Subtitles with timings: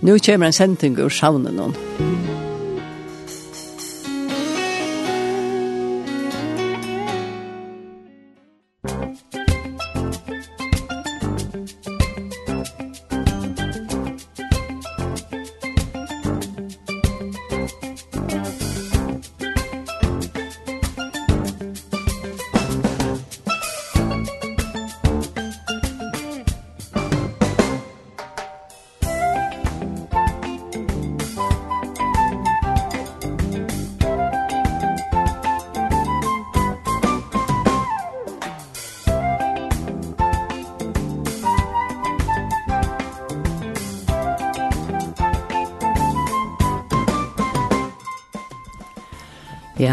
[0.00, 1.74] Nu kommer en sending ur savnen noen.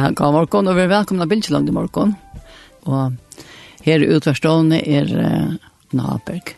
[0.03, 2.09] Ja, god morgon og vi er velkomna Bilgeland i morgon.
[2.91, 3.13] Og
[3.85, 5.53] her i utverstående er uh,
[5.95, 6.58] Naberg.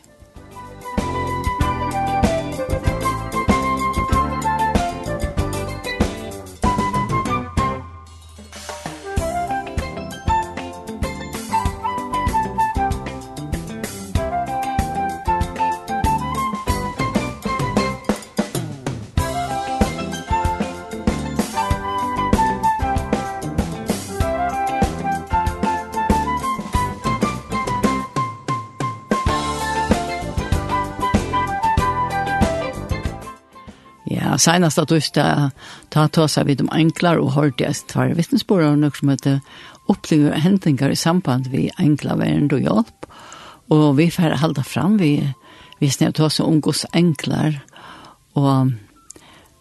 [34.45, 35.49] senast att ta
[35.89, 39.39] ta ta seg vidt om enklar och hårdast tvær vittnesbord og noe som heter
[39.89, 43.09] opplever hendinger i samband vi enkla verden og hjelp.
[43.69, 45.33] Og vi får halda fram vi
[45.79, 47.59] vi ta oss om og enklar
[48.33, 48.71] och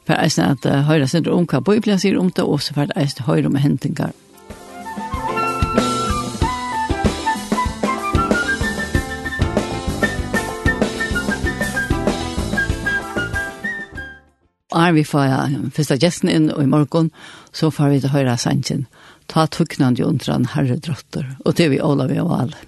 [0.07, 3.47] för att høyre sig om hva Bibelen sier om det og så för att høyre
[3.47, 4.13] om hendinger.
[14.75, 15.41] er vi får ja,
[15.75, 17.11] første gjesten inn, og i morgen
[17.55, 18.87] så får vi til høyre sannsyn.
[19.31, 22.59] Ta tuknande jo under en herre drotter, og til vi Olav og alle.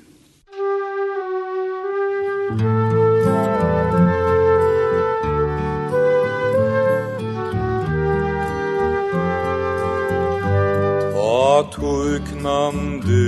[11.16, 13.24] Ta tuknande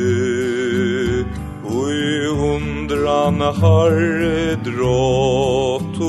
[1.65, 6.09] ui hundran herre drottor,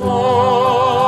[0.00, 0.99] svar.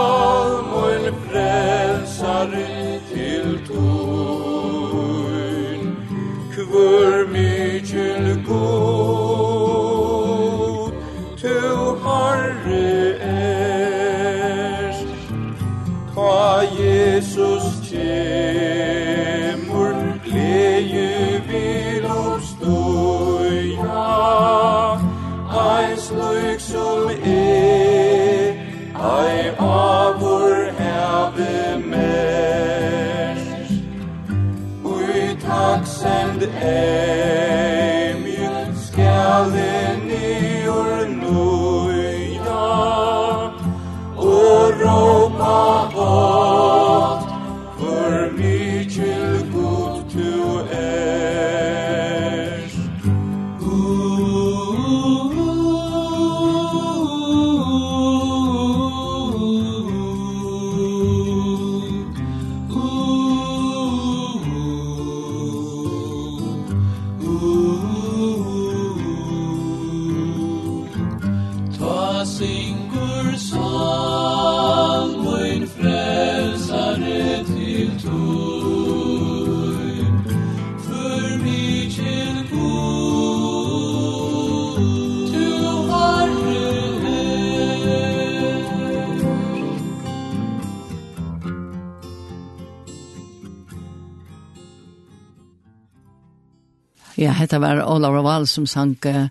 [97.39, 99.27] hette var Olav Raval som sank eh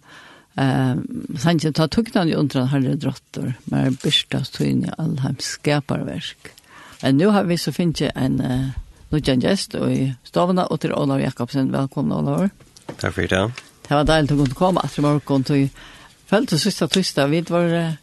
[0.59, 0.95] uh,
[1.39, 6.51] sank ta tuktan i undran herre drottor med byrsta styn i allheims skaparverk.
[7.01, 8.69] Men nu har vi så finns en uh,
[9.09, 11.71] Nudjan Gäst och i Stavna og til Olav Jakobsen.
[11.71, 12.49] Velkommen, Olav.
[12.97, 13.51] Takk for det.
[13.87, 15.69] Det var deilig å kunne komme at etter morgen til
[16.29, 17.95] følte sista tysta, vi var uh,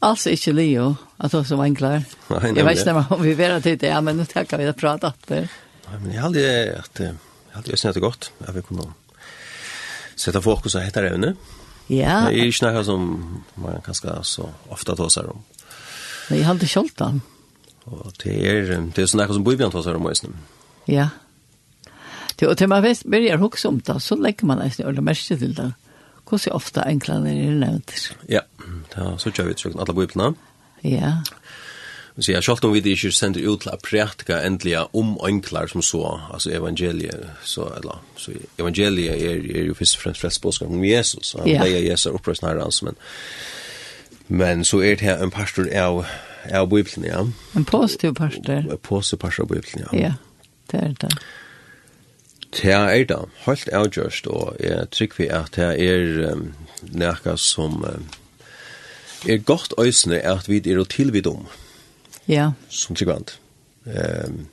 [0.00, 2.02] alls ikke leo at det var enklare.
[2.30, 5.12] Jeg vet ikke om vi var til det, ja, men nå tenker vi å prate
[5.12, 5.44] at det.
[5.88, 6.42] Nei, men jeg hadde
[6.78, 7.14] at jeg
[7.54, 8.90] hadde jo snett godt, at vi kunne
[10.18, 11.34] sätta fokus på heter ämne.
[11.86, 12.24] Ja.
[12.28, 15.42] Det är ju snackar som man kanske så ofta tar sig om.
[16.30, 17.20] Men jag hade skjoltan.
[17.84, 20.24] Och det är det är snackar som Bibeln tar sig om just.
[20.84, 21.08] Ja.
[22.36, 25.54] Det och tema väst börjar också om det så lägger man nästan eller mest till
[25.54, 25.72] det.
[26.30, 28.14] Hur så ofta enklare är det nämnt.
[28.26, 28.42] Ja,
[29.18, 30.34] så kör vi tryckt alla biblarna.
[30.80, 31.22] Ja.
[32.18, 35.84] Vi sier, selv om vi ikke sender ut til å prætka endelig om enklar som
[35.86, 36.00] så,
[36.34, 40.82] altså evangeliet, så, eller, så evangeliet er, er jo først og fremst frelst påskap om
[40.82, 41.62] Jesus, han yeah.
[41.62, 42.98] leier Jesus opprøsning her, altså, men,
[44.40, 46.00] men så er det her en pastor av,
[46.50, 47.20] av Bibelen, ja.
[47.54, 48.66] En positiv pastor.
[48.66, 49.94] En positiv pastor av Bibelen, ja.
[50.08, 50.12] Ja,
[50.72, 51.12] det er det.
[52.58, 56.44] Det er det, helt avgjørst, og jeg trykker vi at det er um,
[56.82, 58.10] nekka som um,
[59.22, 61.46] er godt øysene at vi er å tilvide om.
[61.46, 61.64] Ja
[62.28, 62.52] Ja.
[62.68, 63.38] Som sikvant.
[63.86, 64.46] Ehm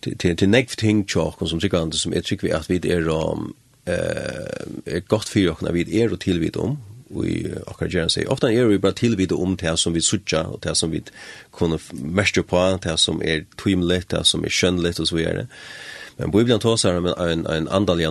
[0.00, 3.54] til til next thing chalk som sikvant som er sikvi at vi er om
[3.86, 6.78] eh er godt for oss når vi er og tilvit om
[7.10, 8.30] vi akkurat gjerne sier.
[8.30, 11.02] Ofta er vi bare tilvide om det som vi sutja, og det som vi
[11.50, 15.46] kunne mestre på, det som er tvimelig, det som er skjønnelig, og så videre.
[16.18, 18.06] Men Bibelen tåser om en, en en andal i.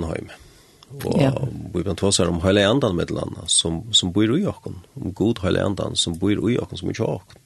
[1.06, 1.32] Og ja.
[1.74, 5.64] Bibelen tåser om hele andan med landa, som, som bor i okken, om god hele
[5.64, 7.39] andan, som bor i okken, som er ikke okken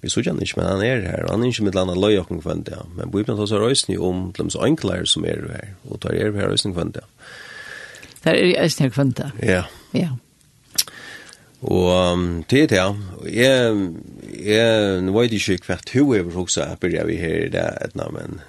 [0.00, 2.30] vi så kjenner ikke, men han er her, han er ikke med landet løy og
[2.30, 2.84] kvendt, ja.
[2.94, 6.30] Men Bibelen tar seg røysene om de så enklere som er her, og tar er
[6.36, 7.32] her røysene kvendt, ja.
[8.24, 9.62] Der er røysene kvendt, ja.
[9.96, 10.10] Ja.
[11.66, 12.92] Og um, til det, ja,
[13.26, 13.88] jeg,
[14.44, 18.12] jeg, nå vet ikke hvert hun er også her, bør vi her i det, etna,
[18.14, 18.40] men...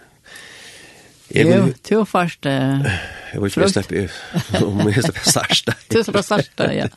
[1.29, 2.45] Jeg, Jo, to først...
[2.45, 2.85] Uh,
[3.33, 5.73] Jeg vet ikke om jeg slipper om jeg slipper sarsta.
[5.93, 6.87] Du slipper sarsta, ja.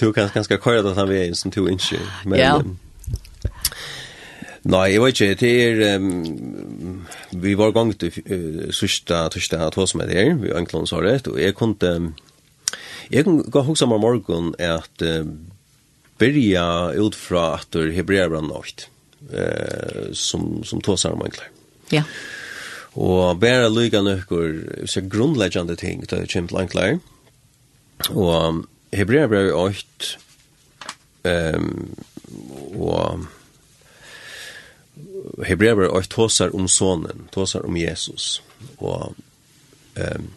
[0.00, 2.06] Du kan ganske køyre det han vi er som to innskyld.
[2.36, 2.54] Ja,
[4.68, 7.06] Nei, jeg vet ikke, det er, um,
[7.40, 11.30] vi var gang til uh, sørste torsdag at hos meg der, vi anklån sa rett,
[11.32, 12.10] og jeg kunne, um,
[13.08, 15.24] jeg kunne gå hos meg morgen at uh,
[16.20, 16.66] byrja
[17.00, 18.84] ut fra at det hebreer bra nøyt,
[19.32, 21.48] uh, som, som tog seg om anklar.
[21.94, 22.04] Ja.
[23.00, 26.98] Og bare lyga nøkker, så grunnleggende ting, det er kjent anklar,
[28.12, 28.62] og um,
[28.92, 30.14] hebreer bra nøyt,
[31.24, 31.94] um,
[32.76, 33.28] og
[35.46, 38.42] Hebrever och tåsar om sonen, tåsar om Jesus.
[38.76, 39.14] Och
[39.94, 40.30] um,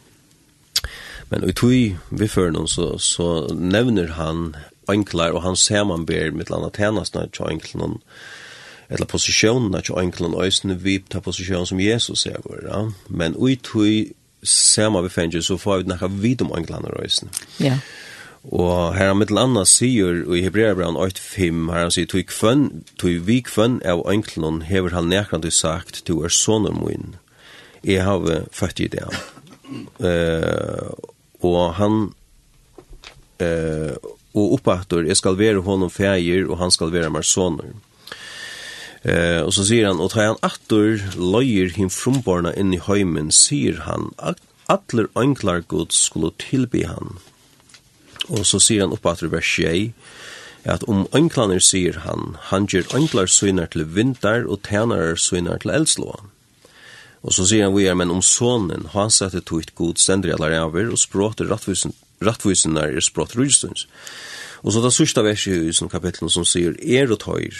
[1.30, 4.58] men i tog vi för så så nevner han
[4.88, 7.98] enklar och han ser man ber med landa tjänarna till enklarna
[8.88, 13.56] eller positionerna till enklarna ösn vi tar position som Jesus är vår ja men i
[13.56, 17.78] tui samma vi fänger så får vi några vid om enklarna ösn ja yeah.
[18.44, 23.16] Og her han mittel anna sier i Hebreabran 8.5, her han sier, «Tui kvønn, tui
[23.24, 27.16] vi kvønn av ønklen hever han nekrande sagt, tu er sonur moin,
[27.84, 29.08] jeg have født i det».
[30.04, 30.92] Uh,
[31.44, 31.96] og han,
[33.42, 33.96] uh,
[34.36, 37.72] og oppattor, jeg skal være honom feir, og han skal være mar sonur.
[39.04, 43.34] Eh, og så sier han, og tar han attor løyer him frumborna inn i høymen,
[43.36, 44.14] sier han,
[44.72, 47.20] atler ønklar gods skulle tilby han,
[48.30, 49.94] Og så sier han oppe at vers 6,
[50.64, 55.74] at om ønklaner sier han, han gjør ønklar syner til vinter og tænare syner til
[55.76, 56.32] eldslåan.
[57.24, 60.36] Og så sier han vi er, men om sonen, han sette togt god stender i
[60.36, 63.88] alle ræver, og språter rattvusen er språt rujstunds.
[64.64, 67.56] Og så det sørste verset i husen kapitlen som sier, er og tøyr,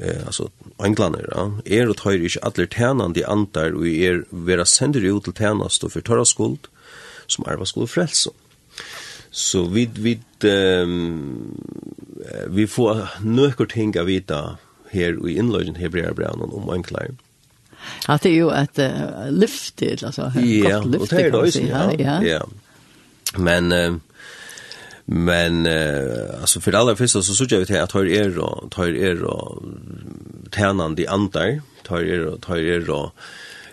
[0.00, 0.48] eh, altså
[0.82, 5.34] englander, ja, er og tøyr ikke atler tænande antar, og er vera sender ut til
[5.38, 6.70] tænast og for tørra skuld,
[7.26, 8.34] som arva skuld frelsen.
[9.34, 10.18] Så vi, vi,
[10.86, 11.58] um,
[12.54, 14.40] vi får nøkker ting av vita
[14.92, 17.16] her i innløgjen Hebreabrevnen om enklare.
[18.06, 21.64] Ja, det er jo et uh, lyfte, altså, ja, godt lyfte, kan man si.
[21.66, 22.16] Ja, ja.
[22.22, 22.40] ja.
[23.34, 23.98] Men, uh,
[25.10, 28.70] men uh, altså, for det aller første så synes jeg til at tar er og
[28.70, 29.66] tar er og
[30.54, 33.10] tjenende de andre, tar er og tar er og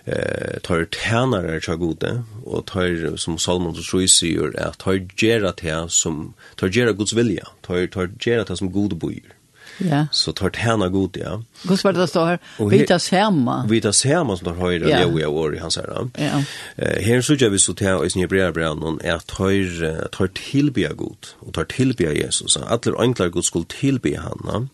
[0.06, 5.08] eh tar tænar er så gode och tar som Salomon så tror sig gör tar
[5.18, 9.34] gera te som tar gera Guds vilja tar tar gera te som gode bojer.
[9.78, 10.08] Ja.
[10.12, 11.44] Så tar tärna gode ja.
[11.64, 12.40] Guds var det står här.
[12.70, 13.66] Vitas hemma.
[13.70, 15.00] Vitas hemma som tar höra ja.
[15.00, 15.80] Leo och år i hans.
[16.18, 16.44] Ja.
[16.76, 20.94] Eh här så gör vi så te i sin brev någon är tar tar tillbe
[20.96, 22.58] god och tar tillbe Jesus.
[22.58, 24.70] Alla enkla god skulle tillbe han.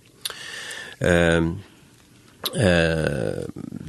[1.00, 1.60] Ehm
[2.56, 3.44] eh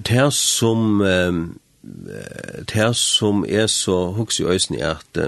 [0.09, 1.33] det som eh,
[2.75, 5.23] det som er så hugsi øysni er at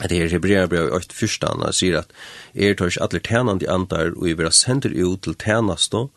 [0.00, 2.10] at det er hebreerbrev 8 fyrstan han sier at
[2.54, 6.10] er tørs alle tænandi andar og i vera sender ut til tænasto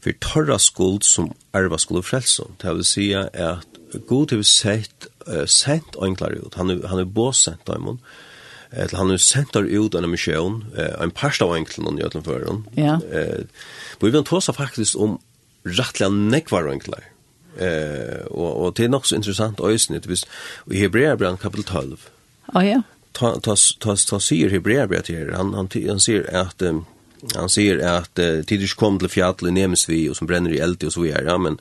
[0.00, 2.42] for torra skuld som arva skuld frelse.
[2.62, 3.66] Det vil si at
[4.06, 6.54] God har sett uh, sendt enklare ut.
[6.54, 7.98] Han er, han er båsendt, Daimon.
[7.98, 8.35] Uh,
[8.70, 12.64] eh han nu sentar ut en mission eh en pasta av enkeln i öllum förrun.
[12.74, 13.00] Ja.
[13.12, 13.44] Eh
[14.00, 15.18] vi vill tosa faktiskt om
[15.62, 17.04] rättliga nekvar enklar.
[17.58, 20.26] Eh och och det är också intressant ösnit vis
[20.70, 22.08] i Hebreerbrevet kapitel 12.
[22.52, 22.82] Ja ja.
[23.12, 26.84] Ta ta ta, ta säger Hebreerbrevet här han han han säger att um,
[27.34, 30.84] han säger att uh, tidigt kom till fjällen nemes vi och som bränner i eld
[30.84, 31.58] och så vidare ja, men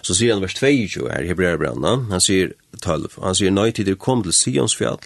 [0.00, 0.66] så ser han vers 2
[1.08, 4.98] här Hebreerbrevet han ser 12 han ser nej tidigt kom till Sions fjäll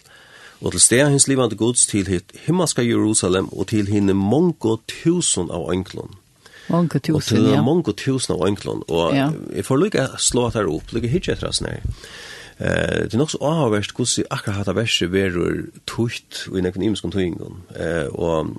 [0.61, 5.49] og til sted hans livande gods til hitt himmelska Jerusalem og til hinne mongo tusen
[5.51, 6.17] av enklon.
[6.71, 7.17] Mongo tusen, ja.
[7.17, 7.63] Og til ja.
[7.65, 8.83] mongo tusen av enklon.
[8.89, 9.31] Og ja.
[9.57, 11.81] jeg får lykke slå at her opp, lykke hitje etter oss nær.
[12.61, 16.65] Eh, det er nok så avhverst hvordan akkurat hatt av verset verur tukt og i
[16.67, 17.63] nekken imeskon tøyngon.
[17.75, 18.53] Eh, og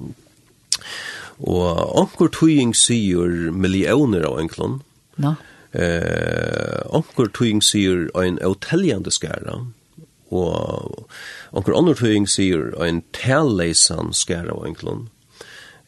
[1.41, 4.81] og onkur tøying sier millioner av enklon.
[5.17, 5.31] Nå.
[5.31, 5.35] No.
[5.71, 9.61] Eh, onkur tøying sier ein hotelljande skæra
[10.31, 11.07] og
[11.51, 15.07] onkur annar tøying sier ein telleisan skæra og enklon.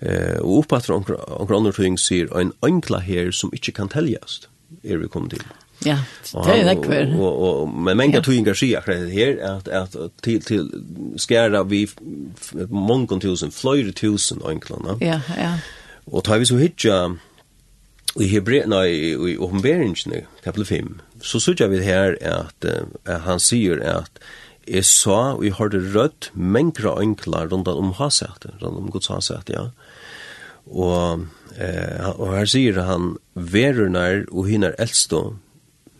[0.03, 4.49] Eh og uppatra onkur onkur annar tøying sier ein enkla her som ikkje kan teljast.
[4.83, 5.43] Er vi kom til.
[5.85, 5.97] Ja,
[6.31, 7.11] det er nekver.
[7.17, 8.23] Og, og, og, men mange ja.
[8.23, 10.69] tøyingar sier akkurat det her, at, at til, til
[11.19, 11.85] skæra vi
[12.69, 14.97] mange tusen, fløyre tusen enklene.
[15.01, 15.57] Ja, ja.
[16.07, 16.97] Og tar vi så hitja
[18.19, 20.89] i Hebrea, nei, i oppenberingen, kapitel 5,
[21.23, 24.19] så sørger vi her at, at han sier at
[24.67, 29.55] jeg sa og jeg hørte rødt mengre enkla rundt om hasete, rundt om Guds hasete,
[29.55, 29.65] ja.
[30.71, 31.25] Og,
[31.59, 35.35] eh, og her sier han verurnar og hinner eldstå,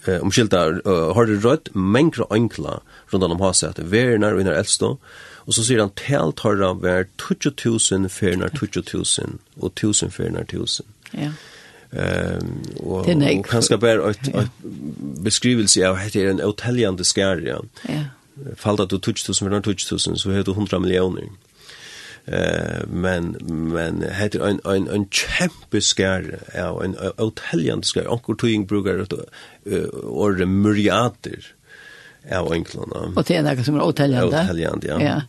[0.08, 2.80] eh, omskylda, uh, det rødt mengre enkla
[3.12, 4.98] rundt om hasete, verurnar og hinner eldstå,
[5.44, 10.88] og så sier han telt har han vært 20.000 ferner 20.000 og 1.000 ferner 1.000.
[11.12, 11.34] Ja.
[11.96, 13.06] Ehm og
[13.46, 14.50] kanskje bare bara ett
[15.24, 17.60] beskrivelse av at det er en otäljande skär ja.
[17.90, 18.04] Ja.
[18.66, 21.30] at du touch tusen eller touch tusen så heter 100 millioner.
[22.28, 28.66] Eh men men heter en en en kämpe skär ja en otäljande skär onkel tuing
[28.66, 31.46] brukar det och myriader
[32.32, 33.14] av enklona.
[33.16, 34.44] Och det är något som är otäljande.
[34.44, 35.02] Otäljande ja.
[35.02, 35.22] Ja.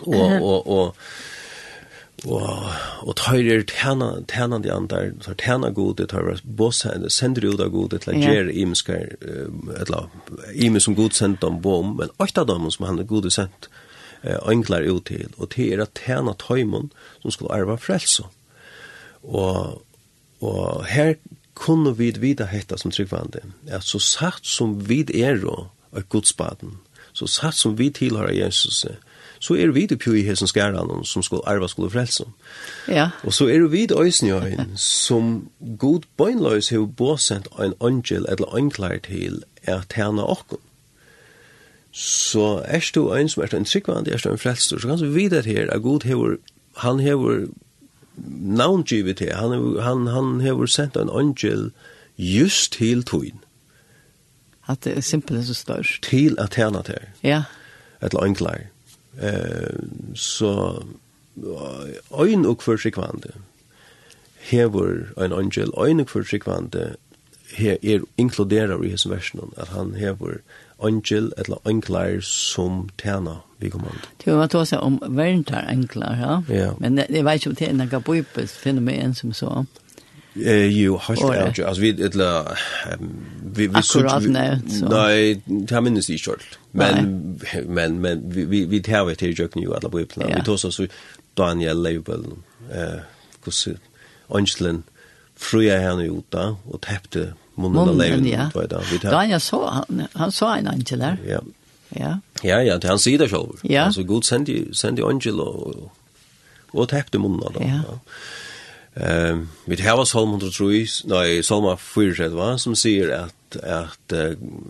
[0.00, 0.96] Och och och
[2.26, 7.60] og og tøyrer tæna tæna de andar så tæna gode tøyrer boss han sender ut
[7.60, 9.14] av gode til ger imskar
[9.80, 10.06] etla
[10.54, 13.70] ime som god sendt om bom men åtta dem som han er gode sendt
[14.52, 18.26] enklar ut til og til er at tøymon som skulle arva frelso
[19.22, 19.82] og
[20.40, 21.14] og her
[21.54, 26.78] kunne vi vita hetta som tryggvande at så sagt som vi er og godsbaden
[27.12, 28.86] så sagt som vi tilhører Jesus
[29.40, 32.24] så er vi det i hesen skæran som skal arva skulle frelse.
[32.88, 33.08] Ja.
[33.24, 38.98] Og så er vi det øysnjøyen som god bøgnløys har båsendt en angel eller anklær
[38.98, 40.60] til er tjene okkur.
[41.92, 45.10] Så er du en som er en tryggvand, er du en frelstor, så kan du
[45.10, 46.36] videre her at god hever,
[46.76, 47.46] han hever
[48.40, 51.72] navngivet til, han, hever, han, han hever sendt en angel
[52.18, 53.40] just til tøyen.
[54.68, 56.02] At det er simpelthen så størst.
[56.02, 57.00] Til at tjene til.
[57.22, 57.42] Ja.
[58.02, 58.58] Et eller anklær.
[58.58, 58.79] Ja
[59.20, 59.76] Eh,
[60.14, 60.82] så
[62.20, 63.32] ein og kvar sekvande.
[64.50, 66.94] Hevur ein angel ein og kvar sekvande
[67.56, 70.40] her er inkluderar i hesum versjonen at han hevur
[70.82, 73.98] angel eller anklar som tjänar vi kommand.
[74.24, 76.54] Det var då så om värntar anklar, ja.
[76.54, 76.74] ja.
[76.78, 79.66] Men det, det var ju inte en kapipes fenomen som så.
[80.36, 81.64] Eh jo, helt ærlig.
[81.64, 82.56] alltså vi etla
[83.42, 84.88] vi vi Akkurat nå.
[84.88, 86.58] nej det har minnes ikke kjølt.
[86.72, 90.32] Men men men vi vi vi tar vi till jag nu alla på plan.
[90.36, 90.86] Vi tar så så
[91.36, 92.24] Daniel Label
[92.70, 93.00] eh
[93.44, 93.68] kus
[94.34, 94.82] Angelen
[95.36, 98.50] fruja henne ut da og tepte munnen av leven.
[99.02, 101.40] Daniel så, han, han så en angel där Ja.
[101.88, 102.18] Ja.
[102.42, 103.82] Ja, ja, det han sier det själv Ja.
[103.84, 105.90] Altså, Gud sendi sendte angel og,
[106.72, 107.98] og täppte munnen då ja.
[108.94, 114.12] Ehm vi har Psalm 103, nej Psalm 4 som säger at att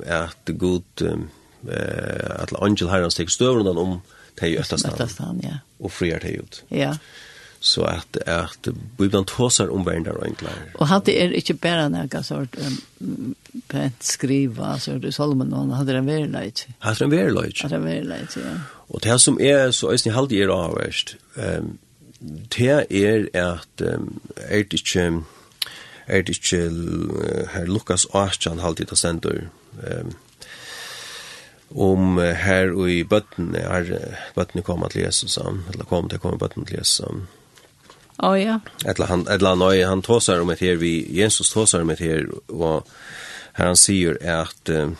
[0.06, 4.00] at god eh at angel herren steg stöver den om
[4.38, 5.40] till östastan.
[5.42, 5.58] ja.
[5.78, 6.64] Og friar till ut.
[6.68, 6.96] Ja.
[7.60, 10.54] Så at at Bibelen tosar om världen där enklare.
[10.74, 13.34] Och hade er ikke bare noe sort um,
[13.68, 16.66] pent skriva så det Salomon han hadde en verlöjt.
[16.78, 17.62] Hade en verlöjt.
[17.62, 18.60] Hadde en verlöjt, ja.
[18.88, 21.78] Og det som er så är ni er avverst, Ehm
[22.20, 25.22] det er at um, er det ikke
[26.06, 26.68] er det ikke
[27.52, 29.40] her Lukas Aschan halvtid det sender
[29.86, 30.12] um,
[31.70, 36.64] om her og i bøtten er bøtten kom til Jesus eller kom til kom bøtten
[36.64, 37.06] til Jesus
[38.20, 38.58] Å oh, ja.
[38.84, 42.26] Eller han eller han han tåsar om et her vi Jesus tåsar om et her
[42.48, 42.84] og
[43.56, 44.96] her han sier at um,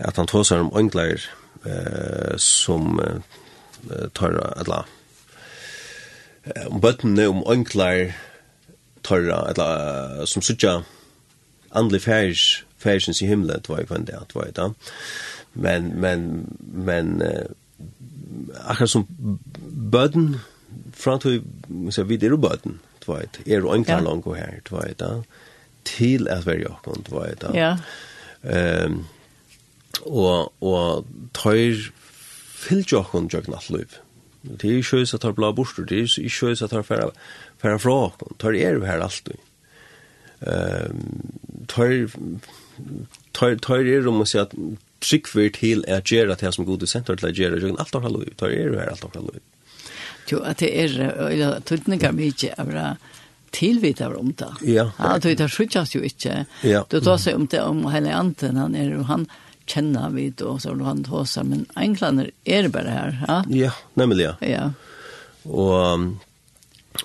[0.00, 1.20] at han tåsar om ånglar
[1.64, 3.20] eh, som eh,
[4.14, 4.88] tørra, eller
[6.66, 8.14] om bøttene, om onklar
[9.04, 10.80] tørra, eller som sutja
[11.70, 14.68] andlig færs, færsens i himmelen, det var jo på en det var jo da.
[15.54, 17.22] Men, men, men,
[18.64, 19.06] akkurat som
[19.92, 20.36] bøtten,
[20.94, 21.42] framtid,
[21.90, 24.92] så vidt er jo bøtten, det var jo, er jo onklar langt her, det var
[24.98, 25.10] da,
[25.84, 27.52] til at være jokken, det var da.
[27.54, 27.76] Ja.
[28.44, 29.04] Ehm,
[30.06, 31.90] og, og tøyr
[32.60, 33.98] fylgja okkon jøgn alt liv.
[34.42, 37.10] Det er ikke høys at tar blå borster, det er ikke høys at tar færa,
[37.60, 39.32] færa fra okkon, tar er vi her alt
[40.40, 41.08] Ehm
[41.70, 41.92] Tar,
[43.36, 44.54] tar, tar er om å si at
[45.04, 48.32] tryggver til er gjerra til som gode senter til er gjerra jøgn alt alt liv,
[48.40, 49.42] tar er vi her alt alt liv.
[50.30, 50.96] Jo, at det er,
[51.28, 52.88] eller tullningar mykje, av det
[53.50, 54.50] tilvita om det.
[54.62, 54.90] Ja.
[54.98, 56.44] Ja, det er skjutsas jo ikke.
[56.66, 56.84] Ja.
[56.90, 59.26] Du tar seg om det om hele anten, han er jo han,
[59.70, 64.24] känna vid og så han hosar men enklander er det bara här ja ja nemlig,
[64.24, 64.34] ja.
[64.40, 64.70] Ja.
[65.44, 65.98] Och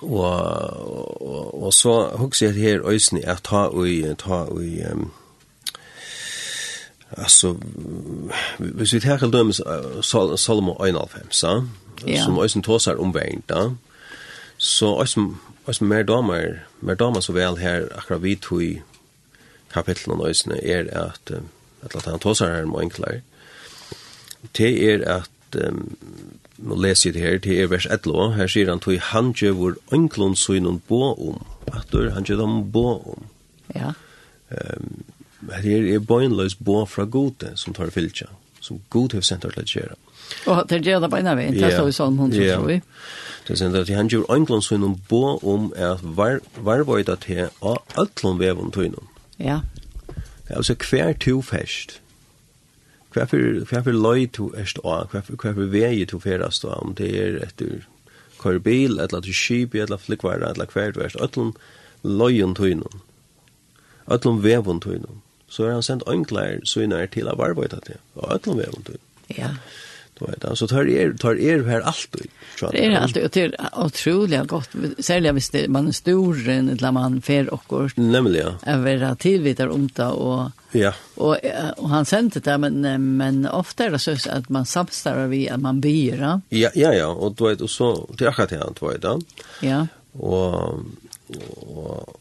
[0.02, 5.10] og, og, og så huxar jag här ösni att ta och ta og um,
[7.10, 7.56] Altså,
[8.58, 9.60] hvis vi tar dømes
[10.02, 11.64] Sol Salomo 91 så
[12.06, 12.24] ja.
[12.24, 13.70] som øysen tåsar om veien da
[14.58, 15.36] så øysen
[15.68, 18.62] øysen mer damer mer damer så vel her akkurat vi tog
[19.74, 21.48] kapitlen om øysen er at um,
[21.94, 23.20] at han tåsar her må enklare,
[24.56, 25.96] det er at, um,
[26.58, 29.76] nå leser jeg det her, det er vers 11, her sier han, tog han gjøver
[29.92, 33.28] enklon søgnen bo om, at du han gjør dem bo om.
[33.74, 33.92] Ja.
[34.50, 35.04] Um,
[35.52, 38.28] her er bøgnløs bo fra gode som tar fylkja,
[38.60, 39.96] som god har sendt til å gjøre.
[40.50, 42.80] Og det gjør det beina vi, det står jo sånn hun som tror vi.
[43.46, 48.40] Det er sendt at han gjør enklon søgnen bo om at varvøyda til av øtlån
[48.42, 49.12] vevon tøgnen.
[49.38, 49.60] Ja.
[50.50, 52.00] Altså, hver to fest,
[53.12, 56.64] hver for, hver for løy to erst av, hver for, hver for vei to ferast
[56.64, 57.86] av, om det er etter
[58.38, 61.54] kvar bil, eller til skip, eller flikvar, eller hver to erst, øtlom
[62.04, 63.02] løyen tøynen,
[64.12, 68.62] øtlom vevun tøynen, så er han sendt ønklær søgnar til av arbeid til, og øtlom
[68.62, 69.04] vevon tøynon.
[69.30, 69.50] Ja.
[69.50, 69.58] Yeah.
[70.18, 73.42] Du vet, alltså tar er tar er här allt och Det är allt och det
[73.42, 74.70] är otroligt gott.
[74.98, 77.92] Särskilt visst det man är stor en eller man fer och går.
[77.96, 78.72] Nämligen ja.
[78.72, 80.92] Över tillvitar omta och Ja.
[81.14, 81.36] Och
[81.76, 85.60] och han sände det men men ofta är det så att man samstarrar vi att
[85.60, 86.40] man byr.
[86.48, 89.22] Ja ja ja och du vet och så det akkurat det han du vet.
[89.60, 89.86] Ja.
[90.12, 90.80] Och
[91.56, 92.20] och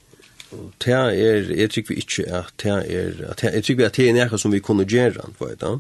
[0.85, 4.09] det er, jeg tykker vi ikke at det er, at jeg tykker vi at det
[4.09, 5.79] er noe som vi kunne gjøre, vet du.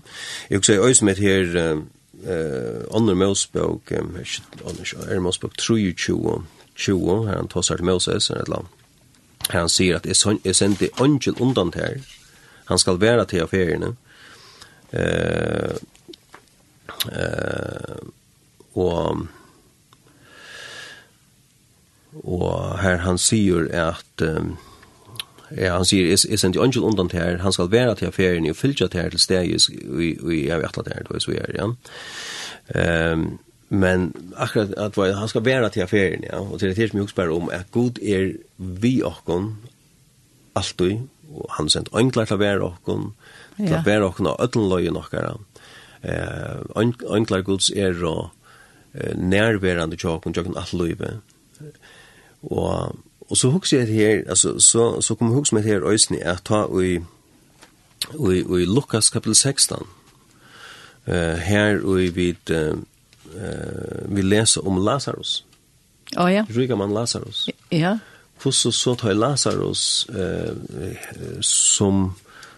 [0.49, 1.81] Jeg vil si, øyne med her,
[2.25, 3.91] eh under Mosebok
[4.65, 6.43] under er Mosebok 23
[6.75, 8.67] 20 han tossar til Moses eller land.
[9.49, 12.01] Han sier at jeg sendte angel undan her.
[12.65, 13.95] Han skal være til affærene.
[14.91, 15.75] Eh
[17.11, 17.97] eh
[18.75, 19.27] og
[22.23, 24.57] og her han sier at um,
[25.55, 28.47] Ja, han sier, jeg, jeg sender angel undan til her, han skal være til ferien
[28.49, 29.53] og fylja til her til steg,
[29.87, 31.67] og jeg vet at det er, det er så er, ja.
[33.13, 33.25] Um,
[33.69, 37.07] men akkurat at han skal være til ferien, ja, og til det er som jeg
[37.07, 39.53] også husker om, at god er vi okkon,
[40.55, 43.09] alltid, og han sendt angler til å være okkon,
[43.57, 45.35] til å være okkon av ødlenløye nokkara.
[46.05, 46.83] Uh,
[47.15, 51.15] angler gods er og uh, nærværende tjokken, tjokken alt løyve,
[52.43, 56.43] og Og så hugsa jeg her, altså, så, så kommer hugsa meg her øysni at
[56.45, 56.99] ta i,
[58.13, 59.77] i, i Lukas kapitel 16,
[61.07, 62.73] uh, her og vi eh
[63.35, 65.45] uh, vi leser om Lazarus.
[66.15, 66.45] Å oh, ja.
[66.55, 67.49] Ryker man Lazarus.
[67.71, 67.97] Ja.
[68.41, 70.53] Hvordan så tar Lazarus uh,
[71.41, 72.13] som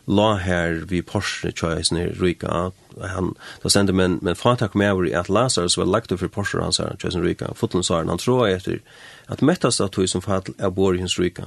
[0.07, 5.17] la her vi Porsche choice ni Rika han då sände men men fatak med över
[5.17, 8.81] att Lazarus var lagt för Porsche han sa choice Rika fotlun sa han tror efter
[9.25, 11.45] att mättas att som fall är borgens Rika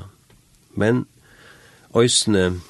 [0.74, 1.04] men
[1.94, 2.60] ösne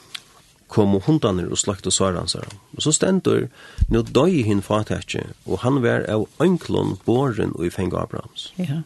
[0.71, 2.37] kom og hundan og slakt og svar hans.
[2.79, 3.49] Så stendur,
[3.91, 8.53] nu døy hin fatakje, og han var av anklon båren og i fengu Abrahams.
[8.59, 8.83] Ja.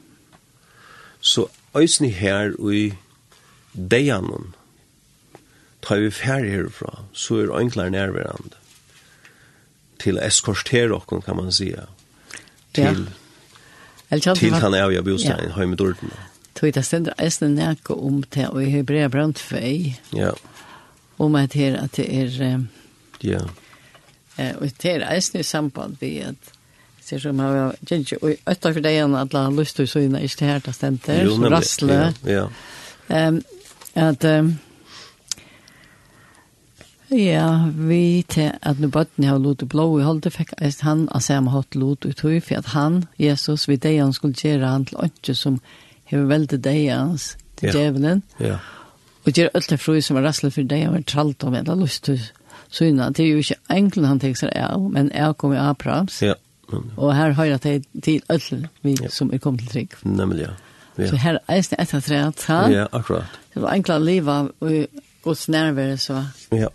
[1.20, 2.84] Så øysni her og i
[3.74, 4.54] deianon,
[5.85, 8.57] tar vi færre herfra, så er enklere nærværende.
[10.01, 11.77] Til eskortere okken, kan man sige.
[12.75, 13.09] Til,
[14.11, 14.18] ja.
[14.35, 15.66] til han er av bostein, ja.
[15.66, 16.12] med dården.
[16.55, 20.31] Tog det stendet eisne nærke om til, og i Hebrea Brandtvei, ja.
[21.18, 22.61] om at her, at det er,
[23.25, 23.40] ja.
[24.59, 26.53] og det er eisne i samband vi at,
[27.05, 30.23] ser som har gjenge, og etter for deg igjen, at la lyst til å synne,
[30.25, 31.99] ikke det her, det stendet, rassle.
[32.25, 32.47] Ja,
[33.11, 33.29] ja.
[33.29, 33.42] Um,
[33.94, 34.55] at, um,
[37.14, 41.22] Ja, vi til at nu bøtten har lot og blå i holdet, fikk han av
[41.22, 44.87] samme hatt lot og tog, for at han, Jesus, vi det han skulle gjøre han
[44.88, 45.61] til åndsje som
[46.11, 47.77] har veldig deg hans, til ja.
[47.77, 48.24] djevelen.
[48.42, 48.59] Ja.
[49.24, 51.79] Og gjør alt det fru som er rasslet for deg, og er tralt om det,
[51.79, 52.18] lyst til
[52.68, 53.11] syna.
[53.14, 56.18] Det er jo ikke enkelt han tenker seg av, men jeg kom i Abrahams.
[56.22, 56.35] Ja.
[56.74, 59.09] Og her har jeg til til ødel, vi ja.
[59.09, 59.98] som er kommet til trygg.
[60.03, 60.55] Nemlig, ja.
[60.98, 61.09] Ja.
[61.11, 62.72] Så her er det etter tre, at han...
[62.72, 63.40] Ja, akkurat.
[63.55, 66.24] Det var enkelt å leve, og Guds närvaro så.
[66.50, 66.68] Ja.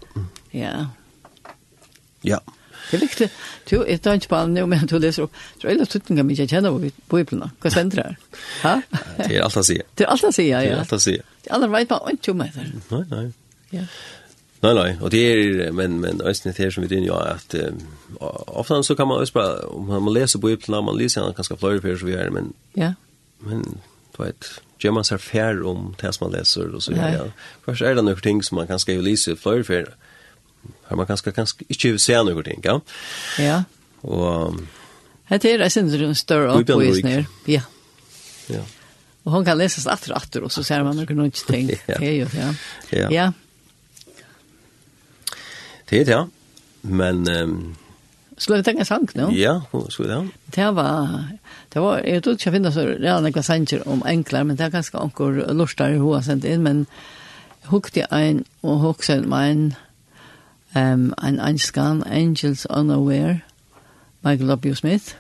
[0.52, 0.88] Ja.
[2.22, 2.40] Ja.
[2.92, 3.30] Det er viktig.
[3.70, 5.36] Du, jeg tar ikke på nu, men du leser opp.
[5.62, 7.52] Så är det tuttningar mycket jag känner på Bibelen.
[7.62, 8.16] Hva sender det
[8.62, 8.82] här?
[9.18, 9.84] Det er alt att säga.
[9.96, 10.62] Det er alt att sier, ja.
[10.62, 11.22] Det är alt att säga.
[11.44, 11.94] Det er allt att säga.
[11.94, 13.34] Det är allt Nei, nei.
[13.70, 13.86] Ja.
[14.62, 14.98] Nei, nei.
[15.02, 17.88] Og det er, men men ösnet här som vi din ja at um,
[18.48, 21.82] ofte så kan man også bare, om man leser Bibelen, man leser ibland ganske flere
[21.82, 22.94] ganska så vi er, men ja.
[23.40, 23.64] Men
[24.18, 27.22] du vet gör man sig fär om det som man läser och så vidare.
[27.26, 27.32] Ja.
[27.66, 29.96] Först är det några ting som man kan skriva läsa för för
[30.84, 32.82] har man kanske kanske inte se några ting, ja.
[33.40, 33.64] Ja.
[34.02, 34.54] Och
[35.28, 37.16] Det är det syns en stor uppvisning.
[37.16, 37.26] ner.
[37.46, 37.62] Ja.
[38.48, 38.60] Ja.
[39.24, 41.68] Och hon kan läsas efter och efter och så ser man några något ting.
[41.86, 42.54] Det är ju ja.
[42.90, 43.12] Ja.
[43.12, 43.34] Ja.
[45.86, 46.28] Det är det.
[46.82, 47.76] Men Um,
[48.40, 49.30] Skulle du tenke sang nå?
[49.36, 50.28] Ja, skulle jag.
[50.56, 51.28] Det var
[51.74, 54.70] det var jeg tror jag finner så redan några sanger om enklar men det er
[54.70, 56.86] ganske anker lustar i har sendt inn, men
[57.70, 59.76] hukte ein og hukte mein
[60.76, 63.42] ehm um, ein einskan angels unaware
[64.24, 64.76] Michael W.
[64.76, 65.16] Smith.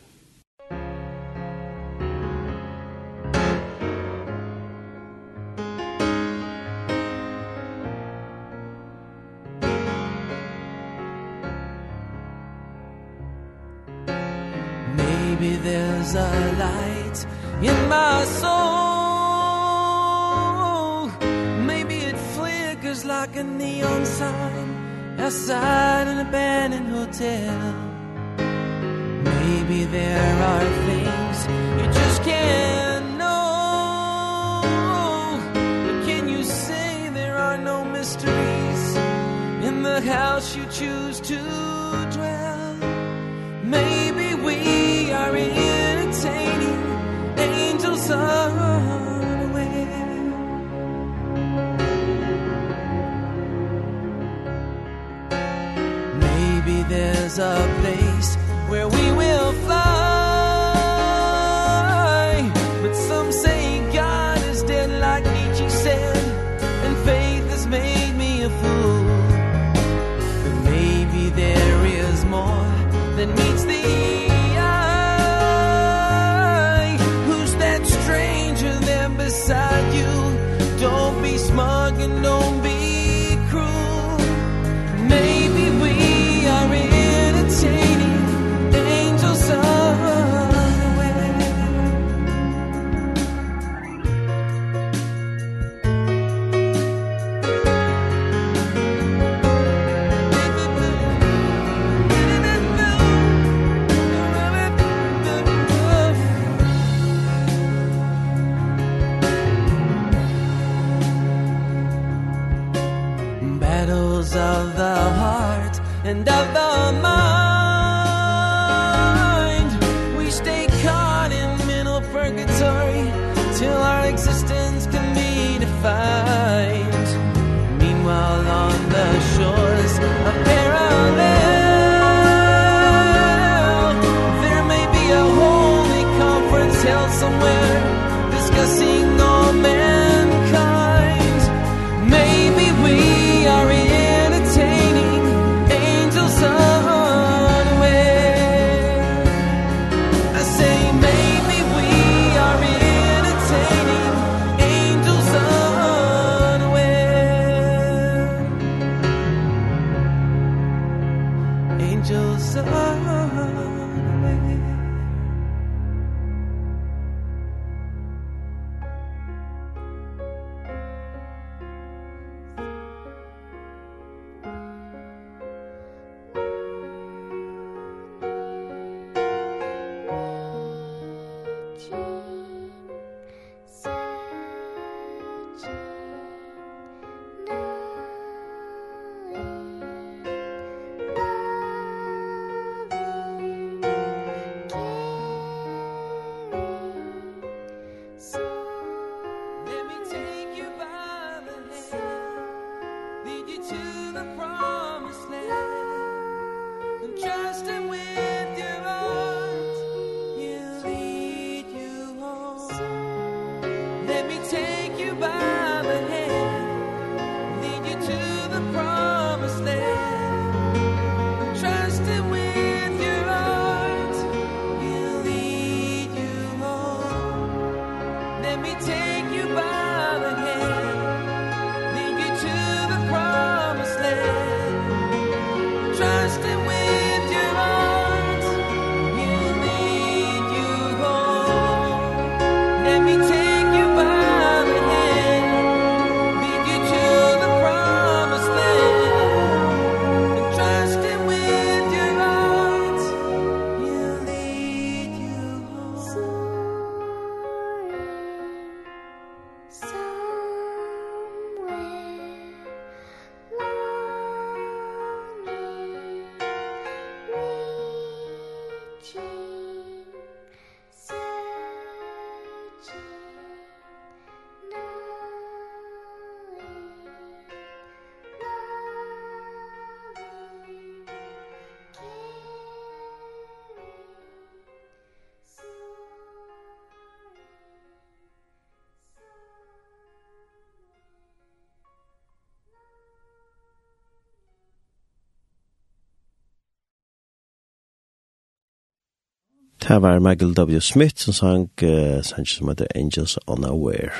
[299.89, 300.79] Det var Michael W.
[300.81, 304.11] Smith som sang uh, sang som heter Angels Unaware.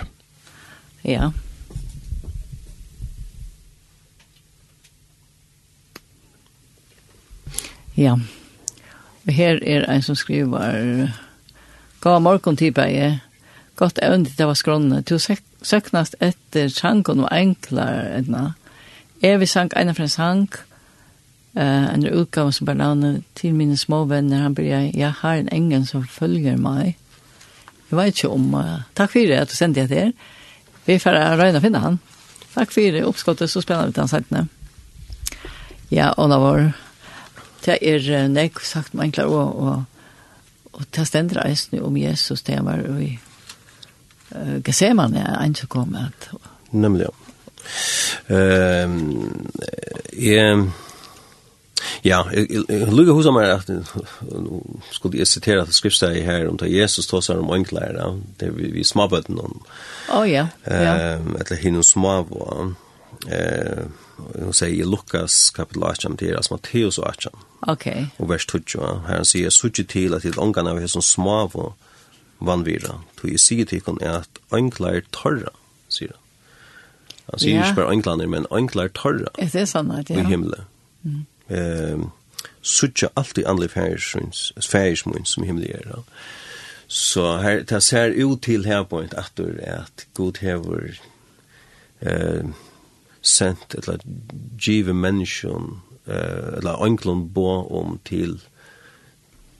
[1.03, 1.29] Ja.
[7.97, 8.15] Ja.
[9.27, 11.07] Og her er en som skriver
[12.01, 13.19] Gå morgon til bæge
[13.75, 15.01] Godt evnt det var skrånne.
[15.01, 15.19] Du
[15.61, 18.53] søknast etter sjankon og enklar enna
[19.21, 20.49] Evig sang ena fra sang.
[21.57, 25.49] Uh, en utgave som bare navnet til mine små venner, han blir, jeg har en
[25.51, 26.93] engel som følger meg.
[27.89, 30.11] Jeg vet ikke om, uh, takk for det at du sendte jeg til her.
[30.85, 31.97] Vi får røyne å finne han.
[32.53, 34.45] Takk for det, oppskottet, så spennende ut han det.
[35.89, 36.69] Ja, og da var
[37.65, 39.83] det er nek sagt med enklere og, og,
[40.73, 43.09] og det stender eisen om Jesus, det var i
[44.35, 45.97] uh, Geseman er en som kom.
[45.97, 46.29] At,
[46.71, 47.15] Nemlig, ja.
[48.29, 48.89] Uh,
[50.13, 50.69] jeg,
[52.03, 52.23] Ja,
[52.91, 54.61] lukka husa meg at nu
[54.91, 58.83] skulle jeg sitere at skriftsteg her om det Jesus tåsar om enklare, det vi, vi
[58.83, 59.59] småbøtten om.
[60.15, 60.95] Å ja, ja.
[61.39, 62.45] Etter hinnom småvå.
[64.19, 67.45] Hun sier i Lukas kapitel 18 til Eras Matteus 18.
[67.67, 67.87] Ok.
[68.19, 71.73] Og vers 20, her han sier, suttje til at til ångan av hesson småvå
[72.39, 75.51] vannvira, tog jeg sier til henne at enklare torra,
[75.91, 76.25] sier han.
[77.29, 77.65] Han sier ja.
[77.67, 79.33] ikke bare enklare, men enklare torra.
[79.37, 80.23] Det er sånn at, ja.
[80.23, 80.65] I himmelen.
[81.03, 81.99] Mm eh,
[82.61, 85.87] suttja alltid anlig færismun som himmelig er.
[85.87, 86.01] Ja.
[86.87, 90.99] Så her, det ser ut til her på en atur at god hever
[92.01, 92.45] eh,
[93.21, 93.97] sendt eller
[94.57, 98.39] give menneskjon eh, eller enklund bo om til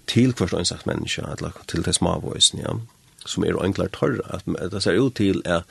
[0.07, 2.79] til hvert ansagt menneske eller til det smaboisen, ja
[3.25, 5.63] som er enklar torra at det ser ut til at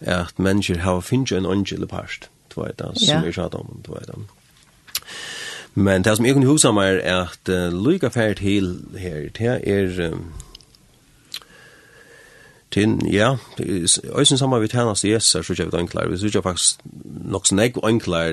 [0.00, 3.32] at mennesker har finnst en angel part, du vet, som vi ja.
[3.42, 4.10] pratar om, du vet.
[5.74, 9.68] Men det som jeg kunne huske meg er at uh, lykke fært til her, det
[9.68, 10.12] er...
[10.12, 10.32] Um,
[12.70, 13.34] til, ja,
[14.14, 16.80] øysen sammen vi tjener tjenast Jesus, så kjøpet ønklar, vi er enklere, vi synes faktisk
[17.24, 18.30] nok snegg ønklar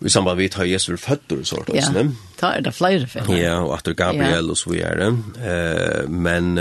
[0.00, 2.04] i samband vi tar Jesus føtter og sånt, ja,
[2.40, 3.36] ta er det flere føtter.
[3.36, 5.12] Ja, og at Gabriel og så videre.
[5.38, 6.58] Uh, men,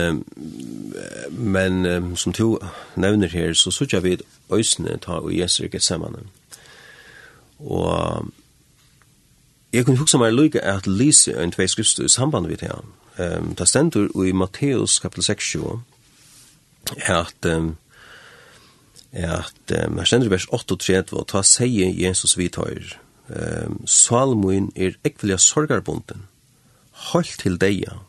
[1.32, 2.60] men som to
[2.96, 4.18] nevner her, så synes jeg vi
[4.54, 6.16] øysen tar og Jesus ikke sammen.
[7.60, 8.28] Og
[9.74, 12.90] Jeg kunne huske meg lykke at Lise en tvei skrifstu i samband vi til han.
[13.22, 15.56] Um, det stender i Matteus kapitel 6,
[17.08, 17.78] at um,
[19.12, 22.94] at um, her stendur i vers 38, og ta sier Jesus vidtøyr,
[23.30, 26.28] um, Salmoen er ekvelja sorgarbunden,
[27.12, 28.00] hold til deia,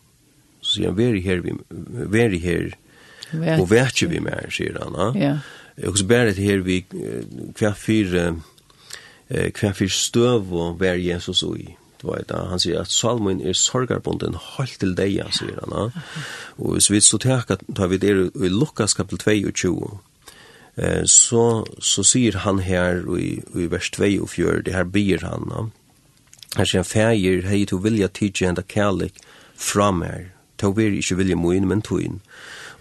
[0.62, 1.57] så sier han, veri her, vi,
[2.11, 2.70] veri her,
[3.59, 5.18] og vekje vi mer, sier han.
[5.18, 5.37] Ja.
[5.88, 6.83] Og så bæret her vi,
[7.59, 8.35] hver fire,
[9.33, 11.77] eh, hva for støv og hver Jesus ui.
[12.01, 12.38] Det var det.
[12.51, 15.75] Han sier at salmen er sorgarbunden halt til deg, sier han.
[15.77, 16.07] Ja.
[16.59, 19.23] Og hvis vi så tenker at vi det i Lukas kapitel
[19.55, 19.99] 22,
[20.77, 25.23] eh, så, så sier han her i, i vers 2 og 4, det her byr
[25.27, 25.47] han.
[25.55, 25.64] Ja.
[26.59, 29.23] Her sier han, «Fægir, hei to vilja tidsi enda kærlik
[29.57, 32.21] fra mer, to vir ikkje vilja moin, men toin».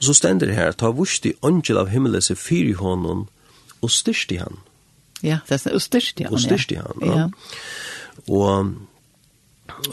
[0.01, 3.27] Og så stender det her, «Ta vusti angel av himmelese i honom,
[3.81, 4.57] og styrsti han»
[5.23, 6.33] Ja, det er og styrst i Østerstian.
[6.33, 7.17] Østerstian, ja.
[7.17, 7.27] ja.
[8.27, 8.73] Og,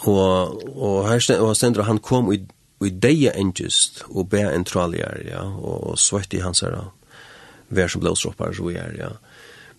[0.07, 2.41] og, og her stender, og stender han kom i,
[2.85, 6.79] i deia engest og be en traljer, ja, og, og svett i hans her,
[7.69, 9.13] vær som blåstroppar, så er, ja.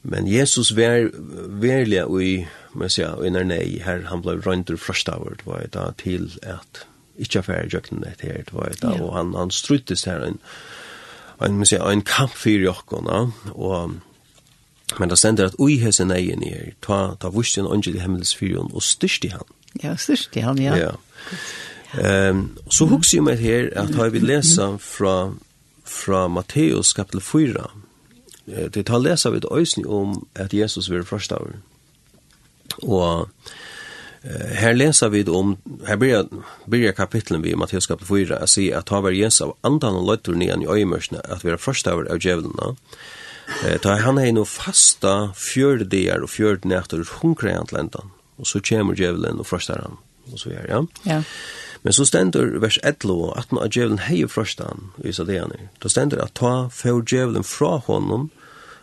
[0.01, 1.09] Men Jesus vær,
[1.59, 2.33] værlig i,
[2.73, 6.31] men sier, og i nei, her han ble røyndur frøstavur, det var et da, til
[6.41, 6.85] at
[7.19, 9.03] ikke affære jøkken det her, det var et da, ja.
[9.03, 10.38] og han, han struttes her en,
[11.43, 13.99] en, må jeg en, en kamp for fyrir jokkona, og
[14.97, 18.84] Men det stender at ui hese neien er, ta, ta vusten ångel i himmelsfyrion og
[18.84, 19.45] styrst i han.
[19.84, 20.75] Ja, styrst i han, ja.
[20.78, 20.93] ja.
[20.95, 21.41] ja.
[22.30, 22.91] Um, så mm.
[22.91, 25.34] hugsi jo meg her at har vi lesa fra,
[25.86, 27.65] fra Matteus kapitel 4,
[28.73, 31.58] det tar lesa vi et om at Jesus vil forstaver.
[32.82, 36.30] Og uh, her lesa vi om, her blir,
[36.69, 39.97] blir kapitlen vi i Matteus kapitel 4, at sier at har var Jesus av andan
[39.97, 42.78] og løytur nian i øymørsene at vi er forstaver av djevelene, og
[43.65, 48.12] Eh, ta han er no fasta fjörde dagar og fjörde nætter hungra i antlendan.
[48.38, 49.97] Og så kommer djevelen og frostar han.
[50.31, 50.83] Og så er, ja.
[51.05, 51.23] Ja.
[51.83, 55.67] Men så stendur vers 11 at når djevelen hei frostar han, visa det han er.
[55.83, 58.29] Da stendur at ta fjör djevelen fra honom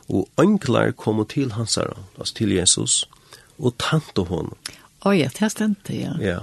[0.09, 3.09] og anklar kom til hans herre, altså til Jesus,
[3.59, 4.55] og tante honom.
[5.05, 6.13] Oj, det här stendur, ja.
[6.21, 6.39] Ja.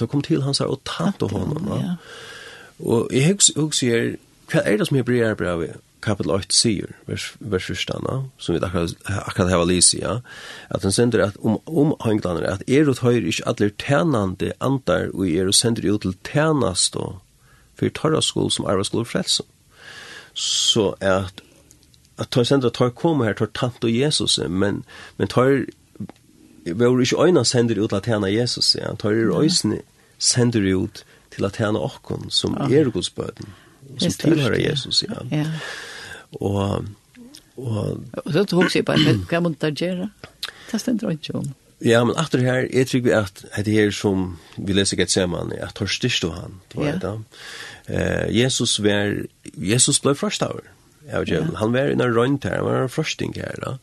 [0.00, 1.68] Da kom til hans herre og tante honom.
[1.80, 1.96] Ja.
[2.78, 4.16] Og jeg husker
[4.52, 7.80] hva er det som hebreer brevet kapitel 8 sier, vers, vers 1,
[8.38, 8.94] som vi akkurat,
[9.26, 10.20] akkurat har lyst ja,
[10.70, 15.10] at han sender at om, om henglaner, at er og høyr ikke alle tænande andar,
[15.14, 17.18] og er og sender ut til tænast og
[17.76, 19.42] for tarra skol som arva skol frelse.
[20.34, 21.42] Så at
[22.18, 24.84] at tar sender at tar kommer her, tar tant og Jesus, men,
[25.18, 25.66] men tøyre
[26.66, 29.82] Vi har ikke øyne sender ut til å tjene Jesus, ja, tar er øyne
[30.18, 33.54] sender ut til å tjene okkon som er godsbøden
[33.98, 35.20] som tilhører Jesus, ja.
[35.30, 35.44] ja.
[36.32, 36.86] Og,
[37.56, 40.10] og, og så tog jeg bare, hva må du da gjøre?
[40.70, 41.54] Det stender ikke om.
[41.84, 45.52] Ja, men aftur her, jeg tror vi at det her som vi leser gett sammen,
[45.52, 47.18] at tar styrst du han, du vet da.
[48.32, 49.12] Jesus var,
[49.60, 50.62] Jesus ble først av
[51.06, 53.76] Han var en rønt her, han var en frashting her da.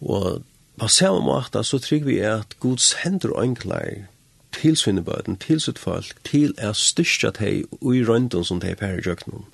[0.00, 0.42] Og
[0.80, 4.08] på samme måte så tror vi at Guds hender og enklær
[4.54, 8.72] til svinnebøten, til sitt folk, til å styrst at hei og i røynten som de
[8.72, 9.44] er per i jøknum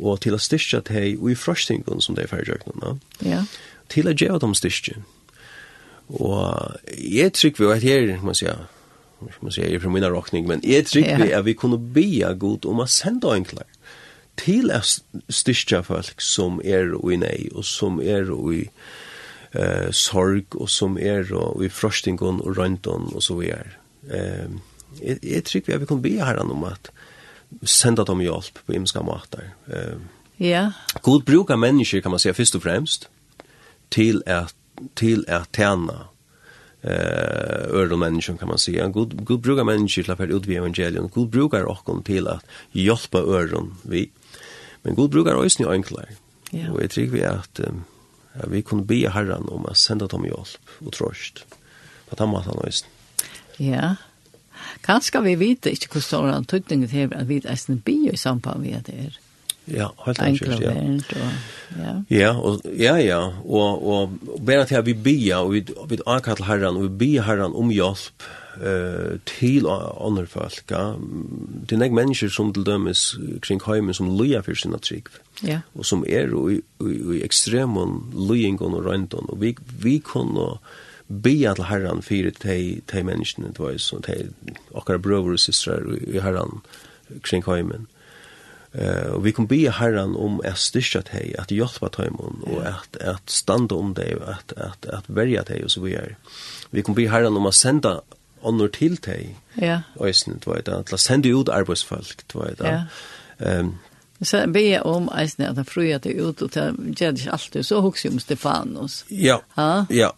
[0.00, 2.96] og til å styrke deg i frøstingen som de er ferdig ferdigjøkene.
[3.26, 3.44] Ja.
[3.92, 4.98] Til å gjøre dem styrke.
[6.06, 8.56] Og jeg trykker vi, og her, må jeg si,
[9.40, 11.78] må jeg si, jeg er fra min råkning, men jeg trykker vi at vi kunne
[11.78, 12.06] be
[12.38, 13.66] god om å sende enklere
[14.36, 14.82] til å
[15.32, 18.62] styrke folk som er og i nei, og som er og i
[19.56, 23.78] eh, sorg, og som er og i frøstingene og røntgen, og så videre.
[24.12, 24.52] Eh,
[25.00, 26.92] jeg, jeg trykker vi at vi kunne be herren om at
[27.62, 29.54] senda dem hjelp på imska måter.
[29.66, 30.72] Eh, ja.
[31.02, 33.08] God brukar människor kan man säga först och främst
[33.88, 34.54] till att
[34.94, 36.08] till att tjäna
[36.82, 38.88] eh öron människor kan man säga.
[38.88, 41.10] God god brukar människor till att ut vid evangelion.
[41.14, 44.10] God brukar också till att hjälpa öron vi.
[44.82, 46.08] Men god brukar också ni enklare.
[46.50, 46.72] Ja.
[46.72, 47.60] Och jag tror vi att
[48.32, 51.44] ja, vi kunde be Herren om att sända dem hjälp och tröst.
[52.08, 52.84] På den måten också.
[53.56, 53.96] Ja,
[54.86, 57.96] Kanskje vi vet ikke hvor stor han tøtning det er, at vi er en by
[58.12, 59.20] i samband med det er.
[59.66, 60.72] Ja, helt enkelt, ja.
[61.76, 61.94] ja.
[62.10, 65.98] Ja, og, ja, ja, og, og, og bare til at vi bia, og vi, vi
[66.06, 70.94] akkatt herren, og vi bia herren om hjelp eh til andre folk, ja.
[71.66, 75.10] Det er nek mennesker som til dømes kring heimen som løyer for sine trygg,
[75.42, 75.60] ja.
[75.74, 80.85] og som er i, i, i ekstremen løyingen og røyndon, og vi, vi kunne uh,
[81.08, 84.24] bia til herran fyrir tei, tei menneskene, det var jo tei
[84.74, 86.60] okkar brøver og systrar i herran
[87.22, 87.86] kring heimen.
[88.76, 92.98] Uh, og vi kom bia herran om at styrkja tei, at hjelpa teimun, og at,
[93.00, 96.16] at standa om dei at, at, at verja tei, og så vi er.
[96.74, 98.00] Vi kom bia herran om at senda
[98.46, 99.80] ånder til tei, ja.
[100.02, 102.58] Øysen, du var at til senda ut arbeidsfolk, du var.
[102.60, 103.60] Ja.
[103.60, 103.78] Um,
[104.22, 106.62] Så be jeg om eisen at han frøyet det ut, og det
[106.96, 109.04] gjør det ikke alltid, så hokser jeg om Stefanos.
[109.10, 109.38] Ja,
[109.92, 110.10] ja,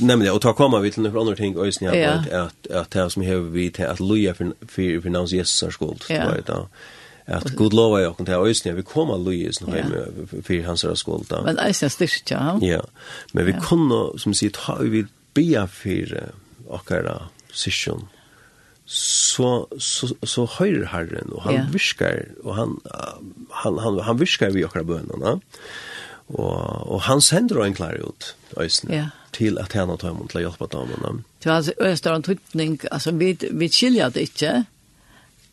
[0.00, 1.94] Nämligen, och ta komma vi till några andra ting och just ja.
[1.94, 5.74] jag att att att det som behöver vi till att loja för för finans Jesus
[5.74, 6.68] skuld var det då.
[7.26, 9.92] Att god lova jag kan ta just när vi kommer loja nu hem
[10.42, 11.42] för hans skuld då.
[11.44, 12.58] Men är sen styrkt ja.
[12.62, 12.84] Ja.
[13.32, 13.60] Men vi ja.
[13.60, 16.30] kunde som sagt ta vi be för
[16.66, 16.92] och
[17.52, 18.08] session
[18.90, 21.70] så så så höjer Herren och han yeah.
[21.70, 22.80] viskar och han
[23.50, 25.40] han han han viskar vi och våra.
[26.30, 29.06] Og, og han sender en klar ut, Øysen, ja.
[29.34, 31.24] til at han har tøy mot til å hjelpe damene.
[31.42, 34.52] Det var en større tøytning, altså vi, vi skiljer det ikke,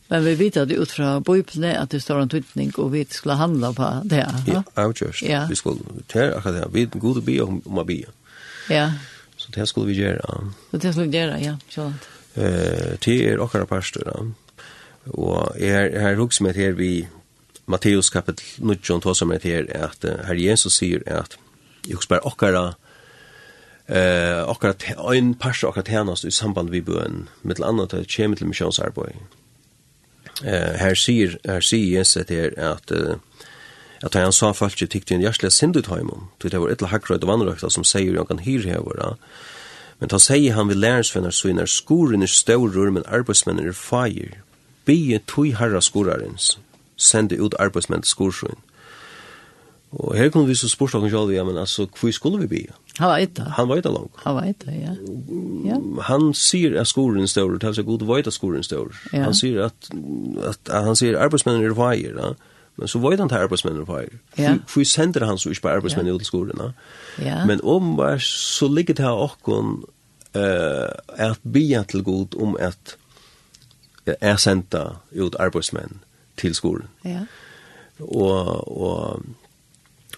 [0.08, 3.40] men vi vet det ut fra bøypene at det står en tøytning, og vi skulle
[3.40, 4.24] handla på det.
[4.48, 5.26] Ja, avgjørst.
[5.26, 5.46] Ja.
[5.50, 8.04] Vi skulle, det er akkurat det, vi er gode by og må by.
[8.72, 8.92] Ja.
[9.38, 10.38] Så det skulle vi gjøre.
[10.72, 11.98] Så det skulle vi gjøre, ja, sånn.
[12.38, 14.22] Eh, det er akkurat parster, da.
[15.16, 16.92] Og jeg har hukket med til vi,
[17.68, 21.36] Matteus kapitel 19 tog som er her, at herre Jesus sier at
[21.88, 22.66] jeg spør okkara
[23.88, 24.76] eh okkara
[25.12, 29.16] ein pars okkara tjänast i samband vi bøn med annat til kjem til missionsarbeid.
[30.44, 32.92] Eh her sier her sier Jesus at her at
[34.04, 37.30] at han sa falske tykte en jærsle sindu heimum, til det var etla hakkrøyt og
[37.32, 39.16] vannrøkta som sier jo kan hyr hevora.
[40.00, 44.38] Men ta sier han vil lærersvenner så innar skoren er stårur, men arbeidsmenn er feir.
[44.86, 46.60] Bie tog harra skorarens,
[46.98, 48.64] sende ut arbeidsmenn til skorsøyen.
[49.92, 52.66] Og her kunne vi så spørst oss selv, ja, men altså, hvor skulle vi bli?
[52.98, 53.44] Han var etter.
[53.44, 54.20] Han var etter langt.
[54.24, 54.94] Han var etter, ja.
[55.66, 55.78] ja.
[56.02, 58.92] Han sier at skolen står, det er så god veit at skolen står.
[59.14, 59.24] Ja.
[59.24, 59.90] Han sier at,
[60.44, 62.34] at, at han sier arbeidsmennene er veier, ja.
[62.78, 64.18] Men så veit han til arbeidsmennene er veier.
[64.38, 64.56] Ja.
[64.68, 66.16] For vi sender han så ikke på arbeidsmennene ja.
[66.16, 66.70] ut til skolen, ja.
[67.26, 67.46] ja.
[67.46, 69.80] Men om var så ligger det her åkken
[70.36, 72.98] uh, at bia til god om at
[74.08, 76.04] jeg sender ut arbeidsmennene
[76.38, 76.88] til skolen.
[77.06, 77.26] Ja.
[78.00, 79.26] Og, og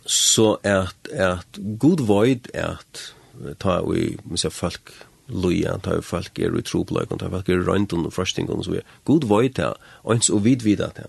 [0.05, 3.13] så at, at god void at
[3.59, 4.91] ta vi, måske folk
[5.27, 8.85] loja, ta vi folk er i trobløkken, ta folk er rundt under og så videre.
[9.05, 9.73] god void at
[10.05, 11.05] ens og vidvida til.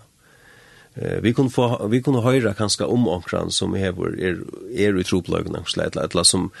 [0.95, 4.43] Eh vi kun få vi kunne höra kanskje om omkran som är er
[4.75, 6.51] er i troplögen kanske ett eller som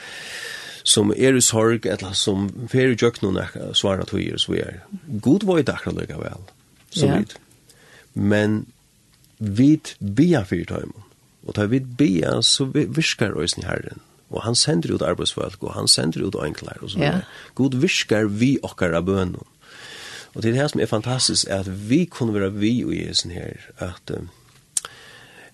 [0.83, 3.37] som er i sorg eller som fer i jöknon
[3.73, 4.79] svara tog er vi er
[5.21, 6.41] god void akkurat dagar lika väl
[6.91, 7.37] så vidt
[8.13, 8.65] men
[9.41, 11.07] vi bia fyrir tøymon.
[11.47, 14.03] Og ta vit bia, så virkar òsni herren.
[14.31, 17.03] Og han sender ut arbeidsfolk, og han sender ut enklar, og sånn.
[17.03, 17.23] Yeah.
[17.57, 19.49] God virkar vi okkara av bønnen.
[20.31, 23.33] Og det er det som er fantastisk, er at vi kunne være vi og Jesen
[23.35, 24.13] her, at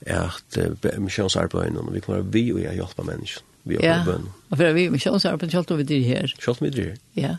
[0.06, 4.06] at uh, misjonsarbeidet, og vi kunne være vi og jeg hjelpe mennesker, Vi er yeah.
[4.06, 4.30] bønnen.
[4.50, 6.34] Og for vi misjonsarbeidet, kjølt vi dyr her.
[6.40, 6.94] Kjølt vi dyr.
[7.18, 7.22] Ja.
[7.22, 7.36] Yeah.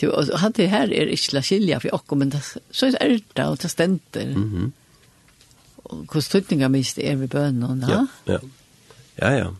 [0.00, 3.12] Du, og han det her er ikke la skilja for okko, men det, så er
[3.12, 4.36] det da, og det stenter.
[4.36, 4.70] Mm -hmm.
[5.84, 8.06] Og hos tøytninga mist er vi bønnen, ja?
[8.26, 8.38] Ja,
[9.18, 9.30] ja.
[9.30, 9.50] ja,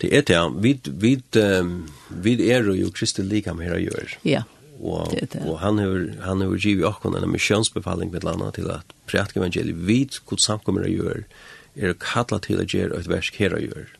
[0.00, 1.22] Det er det, vi, vi,
[1.60, 4.16] um, vi er jo Kristi likam her og gjør.
[4.24, 4.42] Ja,
[4.80, 5.42] og, det er det.
[5.44, 9.86] Og han har, han har givet okko en misjonsbefaling med landa til at prætka evangeliet,
[9.86, 11.22] vi god samkommer og gjør,
[11.76, 13.92] er kalla til å gjøre et versk her og gjør,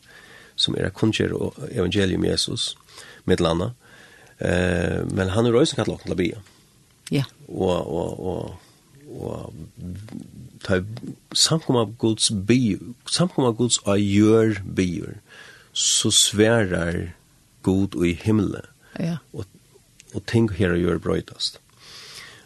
[0.56, 2.76] som er å kunngjøre evangelium Jesus,
[3.24, 3.72] med landa.
[4.40, 6.38] Eh, men han är rösen kallat till Bia.
[7.08, 7.24] Ja.
[7.46, 8.50] Och och och
[9.20, 9.52] och
[10.62, 10.82] ta
[11.32, 12.78] samkomma Guds bi
[13.10, 15.16] samkomma Guds ajör bier
[15.72, 17.14] så svärar
[17.62, 18.66] god i himmelen.
[18.98, 19.16] Ja.
[19.30, 19.44] Och
[20.14, 21.60] och tänk här och gör brötast.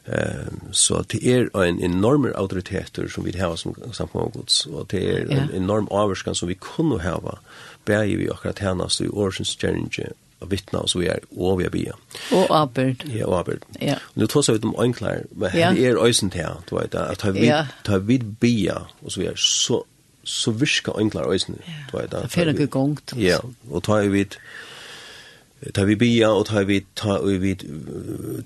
[0.04, 5.12] Eh så det är en enorm autoriteter som vi har som samkomma Guds och det
[5.12, 7.38] är en enorm avskan som vi kunde ha.
[7.84, 10.08] Bär ju vi akkurat härnast i årsens Challenge
[10.44, 11.96] og vittna og så vi er og vi er bia.
[12.36, 13.04] Og Albert.
[13.14, 13.64] Ja, og Albert.
[13.80, 13.96] Ja.
[14.14, 15.72] Nu tås jeg ut om enklare men Ja.
[15.72, 17.66] här är ösen här, du vet at ta vid ja.
[17.84, 19.82] ta vid bia og så vi er så
[20.24, 21.58] så virka enklare øysen,
[21.92, 22.22] du vet att.
[22.22, 23.12] Det fyrir ikke gongt.
[23.16, 23.38] Ja,
[23.70, 24.36] och ta vid
[25.74, 27.54] ta vi bia og ta vi ta og vi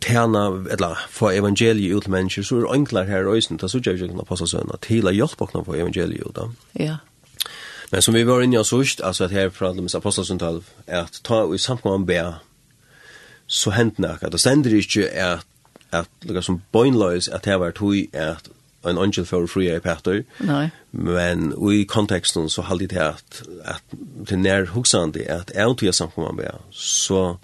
[0.00, 4.20] terna eller for evangeliet ut mennesker så er enklar her øysen ta så jeg kan
[4.28, 6.48] passa sønna til å hjelpe oss for evangeliet da.
[6.78, 6.96] Ja.
[7.90, 9.96] Men som vi var inne i sørst, altså at her fra Adams
[10.38, 12.34] 12, er at ta i samkommet be,
[13.46, 15.46] så hent nok, at det stender ikke at,
[15.92, 18.50] at lukka som bøgnløys, at det var tog at
[18.86, 20.68] en angel for fria i Petter, Nei.
[20.92, 26.44] men i konteksten så halde det at, at det nær hoksande, at jeg tog samkommet
[26.44, 27.36] be, så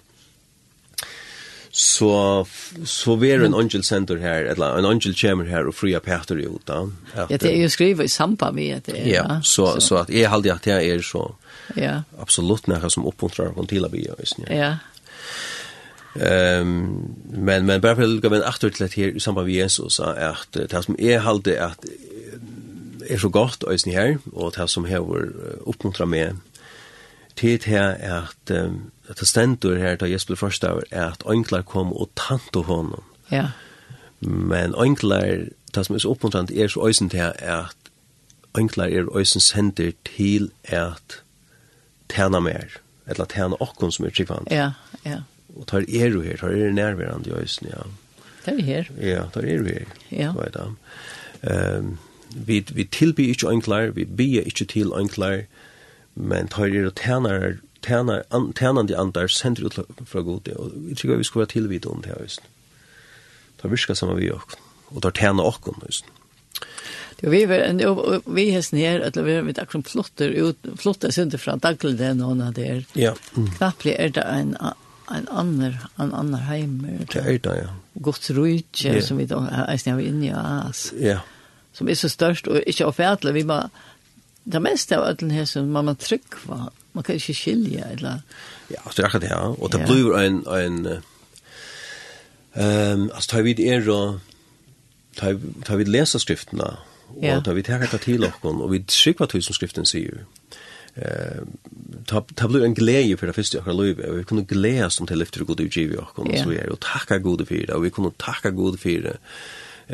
[1.75, 2.47] så
[2.85, 6.49] så ver en angel center här eller en angel chamber här och fria Peter ju
[6.63, 6.91] då.
[7.15, 8.97] Ja, det är ju skrivet i samband med det.
[8.97, 11.35] Ja, ja så så, så att är halde att jag är så.
[11.75, 12.03] Ja.
[12.19, 14.37] Absolut när som uppontrar hon till att bli just.
[14.49, 14.77] Ja.
[16.21, 19.99] Ehm um, men men bara för att gå åter till här i samband med Jesus
[19.99, 21.85] att det som är halde att
[23.09, 25.29] är så gott och är här och det som här
[25.65, 26.37] uppmuntrar med
[27.33, 31.93] till här är att um, det stendur her da Jesper Forstaver er at oinklar kom
[31.93, 33.03] og tanto honom.
[33.31, 33.47] Ja.
[34.19, 37.75] Men oinklar, det som er så oppmuntrant er så øysen til at
[38.53, 41.21] oinklar er øysen sender til at
[42.09, 44.47] tæna mer, eller tæna okkon som er trivand.
[44.51, 44.71] Ja,
[45.05, 45.19] ja.
[45.55, 47.83] Og tar er jo her, tar er nærværende i øysen, ja.
[48.45, 48.83] Tar er her.
[48.97, 49.85] Ja, tar er jo her.
[50.11, 50.31] Ja.
[50.31, 50.67] Hva er det?
[51.45, 51.97] Um,
[52.35, 55.45] vi, vi tilbyr ikke oinklar, vi byr ikke til oinklar,
[56.15, 60.95] men tar er og tænar tænar an, tænande andar sender ut fra gode og vi
[60.95, 62.41] tror vi skal være tilvita om det her visst.
[63.61, 64.41] Det virker sammen vi og
[64.87, 66.05] og tar tæna okkon visst.
[67.21, 67.79] Det vi var en
[68.35, 72.41] vi har ner att vi med akkurat flotter ut flotter sönder från daglig den hon
[72.41, 72.83] hade er.
[72.93, 73.13] Ja.
[73.37, 73.51] Mm.
[73.51, 74.57] Knappt är det en
[75.11, 76.87] en annan en annan hem.
[77.13, 77.69] Det är det ja.
[77.93, 80.93] Guds rike som vi då är inne in i as.
[80.99, 81.19] Ja.
[81.73, 83.69] Som är så störst och inte ofärtligt vi bara
[84.43, 88.21] det mesta av den det här som mamma tryck var man kan ikke skilje, eller?
[88.71, 89.43] Ja, altså, det er akkurat det, ja.
[89.51, 89.85] Og det ja.
[89.85, 90.87] blir en, en
[92.55, 94.19] um, altså, tar vi det er og
[95.17, 96.71] tar, tar vi lesa skriftene,
[97.15, 97.39] og ja.
[97.39, 100.23] tar vi det her til okken, og vi trykker hva tusen skriften sier,
[100.95, 101.43] eh
[102.05, 105.19] ta ta blir en glädje för det första jag har Vi kunde glädjas om till
[105.19, 107.89] lyfter god utgiv i jag kunde så är och tacka god för det och vi
[107.89, 109.17] kunde tacka god för det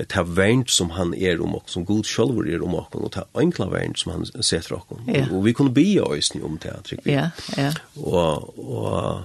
[0.07, 3.25] ta vänt som han er om och som god själv är om och och ta
[3.33, 5.25] enkla vänt som han sätter och ja.
[5.31, 9.19] och vi kunde be oss nu om vi ja ja och och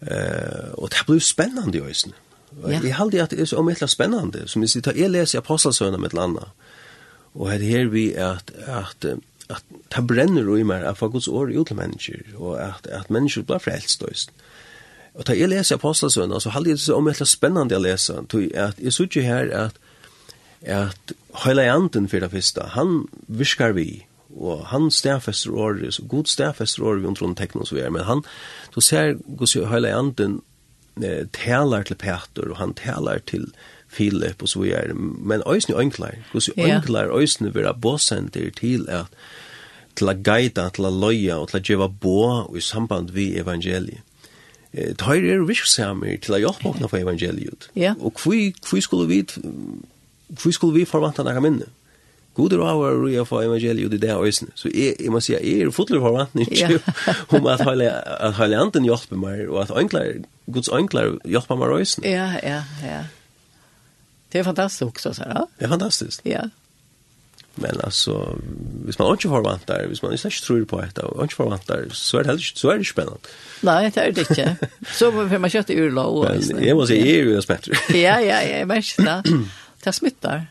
[0.00, 2.12] eh och det blir spännande ju isen
[2.62, 2.72] Ja.
[2.72, 6.14] Jag hade att det är så mycket spännande som vi sitter och läser apostelsönerna med
[6.14, 6.50] landa.
[7.32, 9.04] Och här här vi att att
[9.48, 13.42] att ta bränner i mer av Guds ord ut till människor och att att människor
[13.42, 14.30] blir frälst just.
[15.12, 18.22] Och ta jag läser apostelsönerna så har det så mycket spännande att läsa.
[18.22, 19.78] Tog att jag såg här att
[20.62, 26.24] at høyla i anden det første, han virkar vi, og han stafester året, så god
[26.24, 28.22] stafester året vi omtron teknon så vi er, men han,
[28.74, 30.42] så ser Guds høyla i anden
[31.02, 33.52] eh, talar til Peter, og han talar til
[33.92, 38.88] Philip og så vi er, men øysene øynklar, Guds øynklar øysene vil ha båsenter til
[38.88, 39.06] at
[39.96, 42.20] til å guida, til å loja og til å gjøre bå
[42.56, 44.02] i samband vi evangeliet.
[44.76, 47.70] Eh, Tøyre er virksamir til å hjelpe okna for evangeliet.
[47.78, 47.94] Ja.
[47.96, 49.22] Og hvor skulle vi
[50.28, 51.68] hvor skulle vi forvanta noe minne?
[52.36, 54.52] God er av å røye for evangeliet i det her øyne.
[54.60, 56.68] Så jeg, jeg må si, jeg er fotler forvantning ja.
[57.36, 60.20] om at hele anden hjelper meg, og at ønkler,
[60.52, 62.04] Guds ønkler hjelper meg øyne.
[62.04, 63.00] Ja, ja, ja.
[64.32, 65.46] Det er fantastisk også, så ja.
[65.56, 66.26] Det er fantastisk.
[66.28, 66.44] Ja.
[67.56, 68.36] Men altså,
[68.84, 72.22] hvis man ikke forvantar, hvis man ikke tror på dette, og ikke forvantar, så er
[72.22, 73.36] det heller ikke, så er det ikke spennende.
[73.62, 74.68] Nei, det er det ikke.
[74.98, 76.04] Så får man kjøtt i urla.
[76.52, 77.78] Men jeg må si, jeg er jo smetter.
[77.96, 79.40] Ja, ja, jeg merker det.
[79.86, 80.46] det smittar.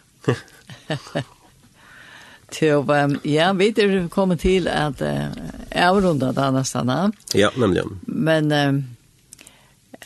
[2.50, 2.84] Till
[3.24, 5.28] ja, vi det kommer till att uh,
[5.76, 7.12] avrunda det annars stanna.
[7.34, 8.00] Ja, nämligen.
[8.06, 8.96] Men um,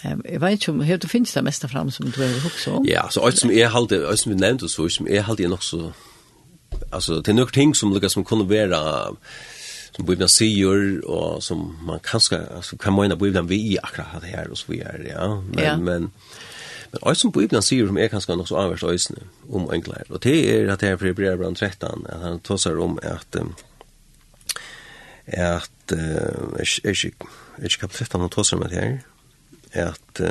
[0.04, 2.86] Jeg vet ikke om, hva finnes det mest fram som du har også om?
[2.88, 5.52] Ja, så alt som jeg halte, alt som vi nevnte oss, som jeg halte er
[5.52, 5.92] nok så,
[6.92, 8.80] altså, det er nok ting som lukkar som kunne være,
[9.96, 14.48] som Bibelen sier, og som man kanskje, altså, kan mena Bibelen vi i akkurat her,
[14.50, 15.76] og så videre, ja, men, ja.
[15.76, 16.12] men,
[16.92, 20.24] Men alt som Bibelen sier som er kanskje nok så avverst øysene om enklær, og
[20.24, 23.42] det er at det her for Hebreabran 13, at han tåsar om at
[25.30, 27.12] at er ikke
[27.60, 28.98] er ikke kapitel 13 han tåsar om at her,
[29.74, 30.24] at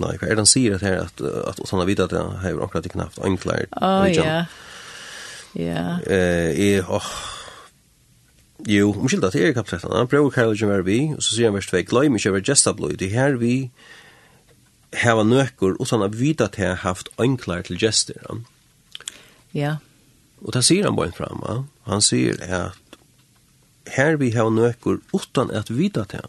[0.00, 2.34] nei, hva er det han sier at her, at, at han har vidt at han
[2.42, 3.68] har akkurat ikke haft enklær.
[3.78, 4.42] Å, ja.
[5.52, 6.00] Ja.
[6.08, 7.12] Eh, åh,
[8.68, 9.96] Jo, omskylda, det er kapitel 13.
[9.96, 12.72] Han prøver Karlagen være vi, og så sier han vers 2, gløy mykje over gesta
[12.78, 13.72] blod, det her vi
[14.92, 18.20] hava nøkker utan at vita at jeg haft ønklar til gester.
[19.54, 19.76] Ja.
[20.42, 21.62] Og det sier han bare fram, ja.
[21.88, 22.78] Han sier at
[23.96, 26.28] her vi hava nøkker utan at vita at jeg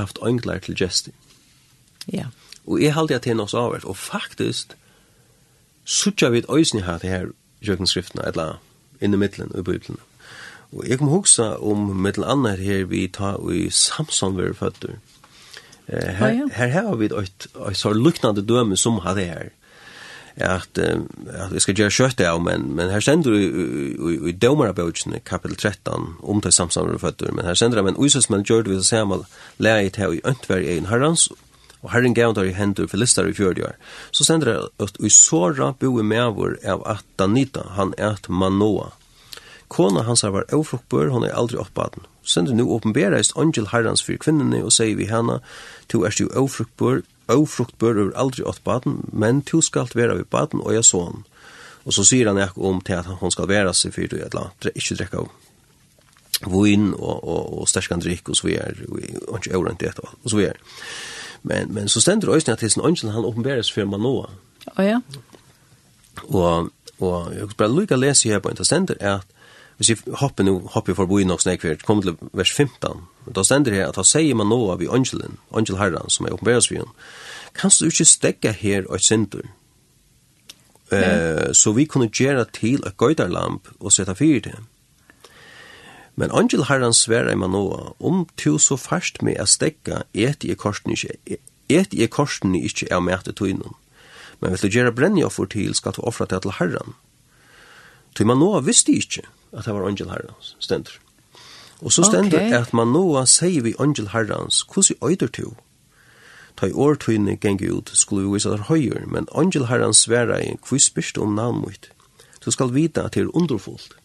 [0.00, 1.12] haft ønklar til gester.
[2.06, 2.30] Ja.
[2.66, 4.76] Og jeg halde at det er noe avhvert, og faktisk
[5.84, 7.26] sutja vi et øysni her til her
[7.66, 8.60] jøkenskriftene, eller
[9.00, 9.96] inni middelen og i.
[10.72, 14.98] Og jeg kom hugsa om middelen annet her vi tar i Samson vi er føtter
[15.88, 19.50] Her, her har vi et, et så luknande døme som har det her.
[20.36, 25.20] At, at vi skal gjøre kjøtt av, men, men her sender vi i, i dømerabøkene,
[25.26, 28.84] kapitel 13, om til samsamere føtter, men her sender vi, men Uisesmenn gjør det vi
[28.86, 29.26] samal
[29.58, 31.28] leie til i øntver egen herrens,
[31.82, 33.76] og herren gav der i hendur filister i fjørdjør.
[34.12, 38.28] Så sender jeg at i såra bo i vår av at Danita, han er at
[38.28, 38.92] Manoa.
[39.68, 42.04] Kona hans var ofruktbør, hon er aldri oppbaden.
[42.22, 45.40] Sender nu åpenbereist angel herrans for kvinnene og sier vi henne,
[45.88, 50.60] «Tu er jo ofruktbør, ofruktbør over aldri åt baden, men tu skal være ved baden
[50.60, 51.24] og jeg så han.
[51.84, 54.74] Og så sier han ek om til at hun skal være seg for det, eller
[54.74, 55.30] ikke drekke av
[56.48, 58.86] vin og, og, og sterskan drikk og så videre,
[59.28, 60.54] og ikke overrent det, og så videre.
[61.42, 64.30] Men, men så stender det også at sin angel han åpenberes for Manoa.
[64.66, 65.00] Å oh, ja.
[66.28, 69.36] Og, og jeg skal bare lykke å lese her på en stender er at
[69.80, 73.86] hvis vi hopper nå, hopper forbi nok snakvært, kommer til vers 15, da stender her
[73.88, 76.90] at han sier man nå av i angelen, angel herren, som er åpenbærelsvien,
[77.56, 79.48] kan du ikke stekke her og synder?
[80.92, 84.60] Eh, så vi kunne gjøre til et gøyderlamp og sette fyr til.
[86.20, 90.60] Men angel herren sverer i Manoa, om du så fast med å stekke, et i
[90.60, 91.16] korsen ikke,
[91.72, 93.76] et i korsen ikke er med til tøynen.
[94.44, 96.98] Men vil du gjøre brennjoffer til, skal du offre det til herren.
[98.12, 100.98] Til Manoa visste ikke, at det var angel Herrans, stender.
[101.82, 102.52] Og så stender okay.
[102.52, 105.52] at man nå sier vi angel herrens, hvordan øyder du?
[106.56, 110.56] Ta i årtøyne genge ut, skulle vi vise der høyer, men angel Herrans sværa i
[110.68, 111.90] hvordan spyrst om navn mitt.
[112.44, 113.96] Du skal vite at det er underfullt.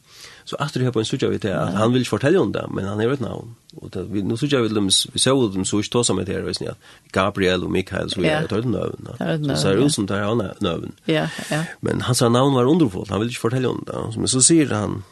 [0.46, 2.52] Så efter det här på en sutja vi till att han vill inte fortelle om
[2.52, 3.56] det, men han är ett namn.
[3.76, 6.34] Och det, vi, nu sutja vi dem, vi såg dem så inte tåsa med det
[6.34, 6.78] her, at
[7.12, 9.08] Gabriel och Mikael, så videre, det er et nøvn.
[9.18, 10.91] Så det ser ut som det här növn.
[11.06, 11.64] Ja, ja.
[11.82, 14.20] Men hans navn var underfullt, han vill inte fortelle om det.
[14.20, 15.04] Men så säger han,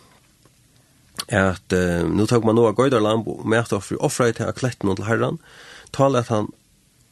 [1.29, 4.95] at uh, nu tog man noe gøydar lambo og at offri offra til a kletten
[4.95, 5.39] til herran,
[5.93, 6.49] tala at han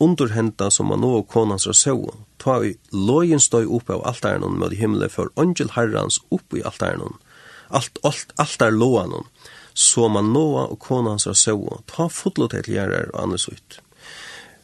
[0.02, 2.08] underhenta som man noe konans ra søv,
[2.42, 7.20] ta i lojen støy opp av altaren med himmelen for angel herrans opp i altaren,
[7.70, 9.28] alt, alt, altar loan,
[9.74, 13.80] så man noa og konans ra søv, ta fotlo til gjerrar og annars ut.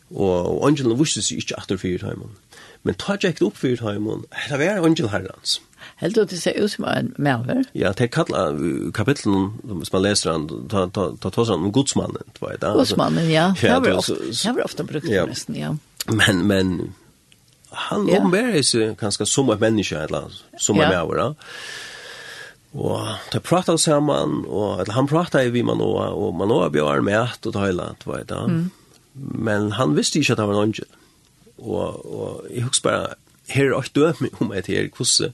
[0.10, 2.34] Og, og angelen visste seg ikke atter fyrir heimen.
[2.88, 5.60] Men ta ikke opp fyrir heimen, det var angel herrens.
[6.02, 7.64] Helt du det ser ut som en merver?
[7.74, 8.58] Ja, det kallar
[8.94, 12.62] kapitlen, hvis man leser den, ta, ta, ta, ta sånn om godsmannen, du vet.
[12.62, 12.74] da?
[12.78, 13.50] Godsmannen, ja.
[13.64, 15.26] ja det har vi ofte brukt ja.
[15.30, 15.74] nesten, ja.
[16.08, 16.78] Men, men,
[17.88, 18.20] han ja.
[18.20, 21.02] åpenbærer seg kanskje som et menneske, eller som en ja.
[21.02, 21.36] merver,
[22.74, 27.02] Og det pratet sammen, og eller, han pratet vi med noe, og man også bjør
[27.02, 28.32] med at og tøyla, du vet.
[28.32, 28.46] Ja.
[28.48, 28.70] Mm.
[29.18, 30.86] Men han visste ikke at han var en angel.
[31.58, 33.16] Og, og jeg husker bare,
[33.50, 35.34] her er alt døme om et her, hvordan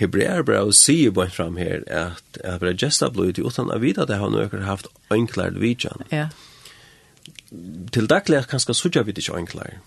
[0.00, 4.18] Hebreer brev sier bare fram her at at bare gesta blod utan vite at jeg
[4.18, 6.06] har nøkker haft enklare vidjan.
[6.12, 6.28] Ja.
[7.92, 9.80] Til daglig kan ska sucha vid ikke enklare.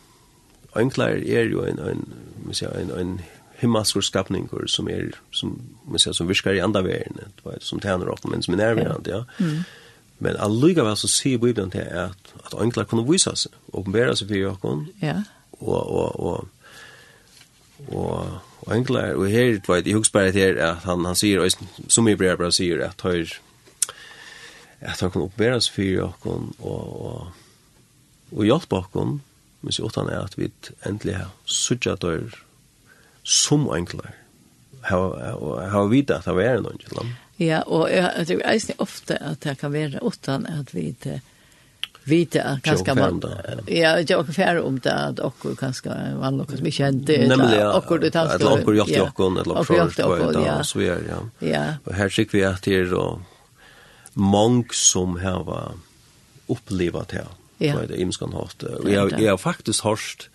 [0.76, 2.14] Enklare er jo en en
[2.46, 3.22] vi ser en en
[3.62, 8.10] himmaskur skapning som er som man ser som virkar i andra världen, det som tärnar
[8.10, 9.26] åt men som är närvarande, ja.
[9.40, 9.64] Mm.
[10.18, 14.36] Men alligavel så sier Bibelen til at, at enklare kunne vise seg, åpenbære seg for
[14.36, 15.24] Jakob, ja.
[15.60, 16.48] og, og, og,
[17.88, 21.44] og Og enkla, og her, du vet, jeg husker bare her, at han, han sier,
[21.44, 23.28] og som i brev bare sier, at han,
[24.80, 27.28] at han kan oppbære oss for okken, og, og,
[28.32, 29.20] og hjelpe okken,
[29.64, 30.50] men så åttan er at vi
[30.88, 32.40] endelig har suttet dør
[33.24, 34.16] som enkla,
[34.92, 39.44] og har vite at det er noen til Ja, og jeg tror eisen ofte at
[39.44, 40.92] det kan være åttan at vi
[42.04, 43.24] vita kanske man
[43.68, 48.12] ja jag kan om det att och kanske vann något som inte hände och det
[48.12, 49.74] tas då och jag jag kon eller så
[50.46, 50.64] ja.
[50.64, 51.48] så är ja.
[51.48, 51.66] Ja.
[51.84, 53.22] Och här fick vi att det då
[54.14, 55.72] mång som här var
[56.48, 57.28] upplevt här
[57.58, 57.74] ja.
[57.74, 60.30] på det imskan hårt och jag jag har faktiskt hört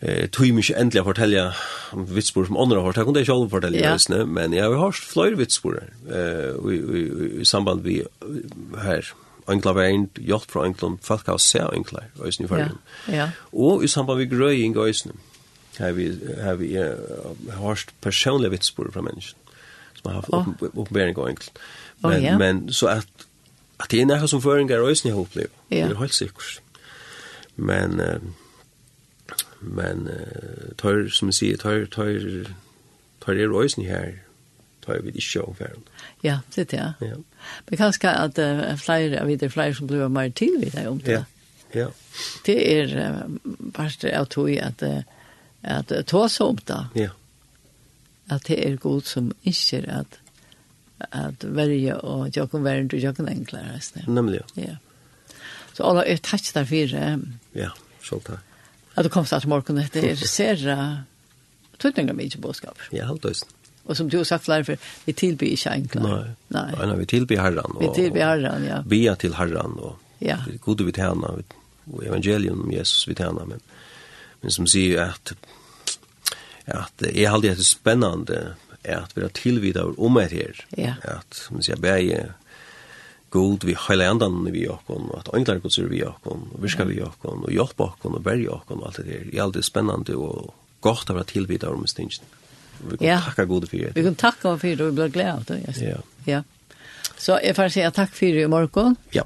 [0.00, 1.54] eh tog mig äntligen fortälja
[1.90, 3.92] om vitsbord som andra har Jag kunde inte själv fortälja ja.
[3.92, 5.80] just nu men jag har hört flera vitsbord
[6.10, 8.06] eh i, i, i samband med
[8.78, 9.14] här
[9.50, 12.78] enkla veien, hjelp fra enkla, folk har sett enkla, øyne i fargen.
[13.08, 13.28] Ja, ja.
[13.52, 15.16] Og i samband med grøying øyne,
[15.78, 16.06] har vi,
[16.40, 19.38] har vi uh, hørt personlige vitsbord fra mennesken,
[19.94, 20.68] som har haft oh.
[20.74, 21.52] oppbering av enkla.
[22.02, 22.38] Men, oh, ja.
[22.38, 23.26] men så at,
[23.80, 25.88] at det er noe som føringer øyne har opplevd, ja.
[25.88, 26.60] det er helt sikkert.
[27.56, 32.48] Men, uh, men uh, tør, som jeg sier, tør, tør,
[33.24, 34.12] tør er øyne her,
[34.86, 35.93] tør vi ikke omferdende.
[36.24, 36.94] Ja, det är det.
[37.06, 37.16] Ja.
[37.66, 40.98] Men kanske att uh, fler av de fler som blir mer till vid det om
[40.98, 41.12] det.
[41.12, 41.24] Ja.
[41.72, 41.90] Ja.
[42.44, 44.98] Det är uh, värst jag tror att uh,
[45.62, 46.86] att uh, ta så om det.
[46.94, 47.10] Ja.
[48.26, 50.18] Att det är god som inte att
[51.10, 54.14] att välja och jag kan vara inte jag kan enklare sen.
[54.14, 54.44] Nämligen.
[54.54, 54.76] Ja.
[55.72, 57.20] Så alla är tack där för.
[57.52, 57.72] Ja,
[58.02, 58.40] så tack.
[58.94, 61.04] Att du kom så att morgonen det är ser
[61.78, 62.78] tydligen mycket budskap.
[62.90, 63.53] Ja, helt öst.
[63.84, 66.02] Och som du har sagt flera för, vi tillbyr inte enkla.
[66.02, 66.74] Nej, nej.
[66.78, 67.70] nej, nej vi tillbyr herran.
[67.70, 68.82] Och, vi tillbyr herran, ja.
[68.82, 70.36] Bia till herran och ja.
[70.50, 71.42] Vi god vi tjänar.
[71.92, 73.44] Och evangelium om Jesus vi tjänar.
[73.46, 73.60] Men,
[74.40, 75.32] men som säger att,
[76.66, 78.54] att det är alltid spännande
[78.88, 80.66] att vi har tillvida om det här.
[80.68, 80.94] Ja.
[81.02, 82.32] Att, som säger, bäge
[83.34, 86.84] god vi hela andan vi och och att änglar Guds vi jakon och vi ska
[86.84, 89.26] vi jakon och hjälpa jakon och berg och och allt det där.
[89.30, 92.10] Det är alltid spännande och gott att vara tillvida om stingen.
[92.20, 92.43] Mm.
[92.78, 93.20] Vi kan ja.
[93.20, 93.92] takka gode fyrir.
[93.94, 95.60] Vi kan takka gode fyrir, og vi blir glede av det.
[95.68, 95.80] Yes.
[95.82, 96.00] Ja.
[96.26, 96.42] ja.
[97.16, 98.96] Så jeg får si takk fyrir i morgen.
[99.14, 99.22] Ja.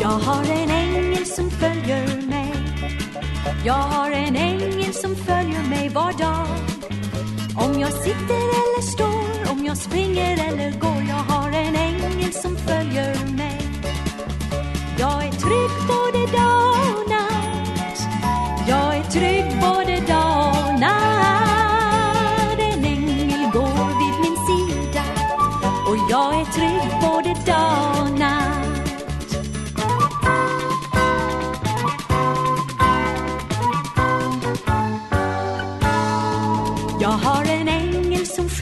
[0.00, 2.52] Jag har en ängel som följer mig
[3.64, 6.46] Jag har en ängel som följer mig var dag
[7.56, 10.95] Om jag sitter eller står, om jag springer eller går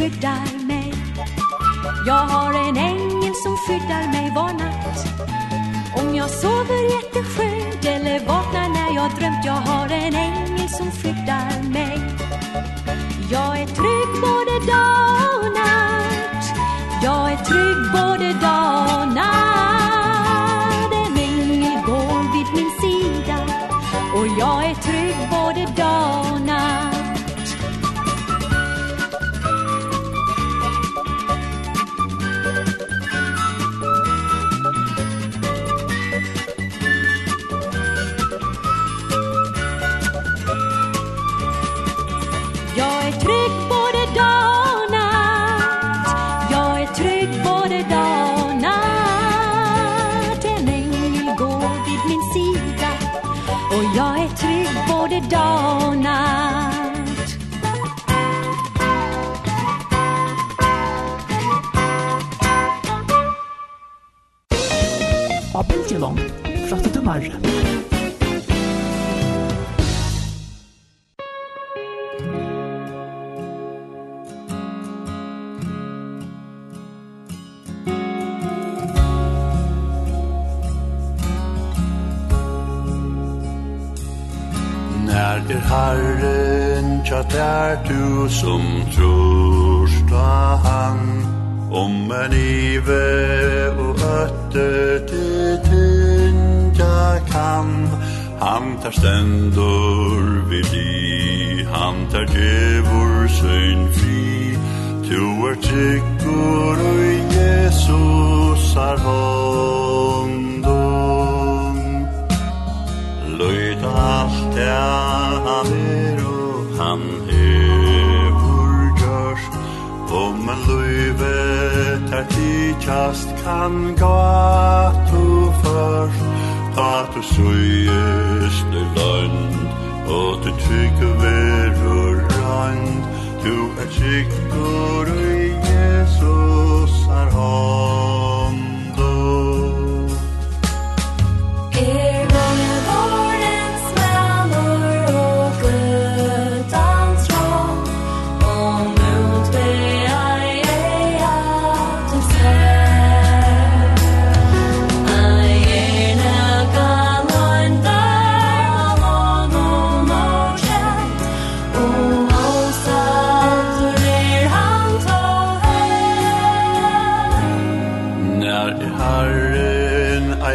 [0.04, 0.94] skyddar mig.
[2.06, 5.06] Jag har en ängel som skyddar mig var natt.
[5.96, 10.43] Om jag sover jätteskönt eller vaknar när jag drömt Jag har en ängel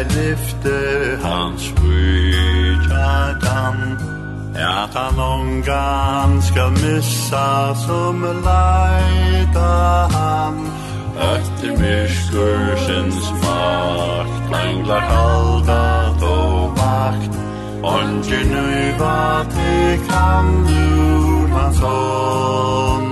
[0.00, 3.80] ei lyfter hans skydja damm
[4.56, 10.56] At han ångan skal missa som leida ham
[11.32, 17.34] Ötter myrskursens makt Englar halda då vakt
[17.82, 23.09] Ongen nøyva til kan ur hans hånd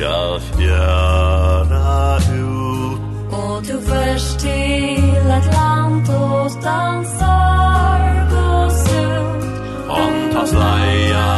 [0.00, 3.00] skal fjæra ut.
[3.32, 9.44] Og du først til et land utan sorg og sult
[9.88, 11.30] Om ta sleia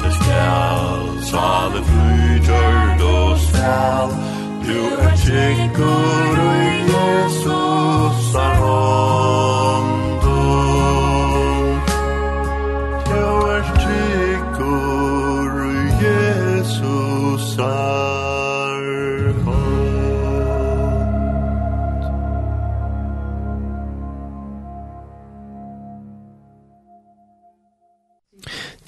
[0.00, 4.08] til skal Svale frutjord og skal
[4.66, 6.56] Du er tjekkur og
[6.92, 7.71] Jesus.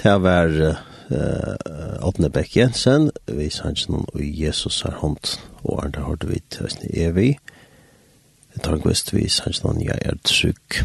[0.05, 6.19] Det var uh, Åtne Beck Jensen, vi sannsyn og Jesus er hånd, og Arne har
[6.21, 7.31] du vidt høysen i evig.
[8.61, 10.83] Tankvist vi sannsyn og jeg er trygg.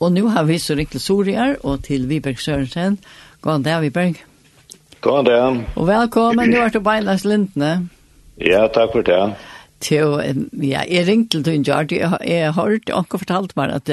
[0.00, 2.96] Og nu har vi så riktig sorier, og til Viberg Sørensen.
[3.42, 4.24] God dag, Viberg.
[5.00, 5.60] God dag.
[5.76, 7.90] Og velkommen, du er til Beilas Lindne.
[8.40, 9.34] Ja, takk for det.
[9.82, 10.14] Til,
[10.62, 13.90] ja, jeg ringte til en gjør, jeg, jeg hørt, og fortalt meg at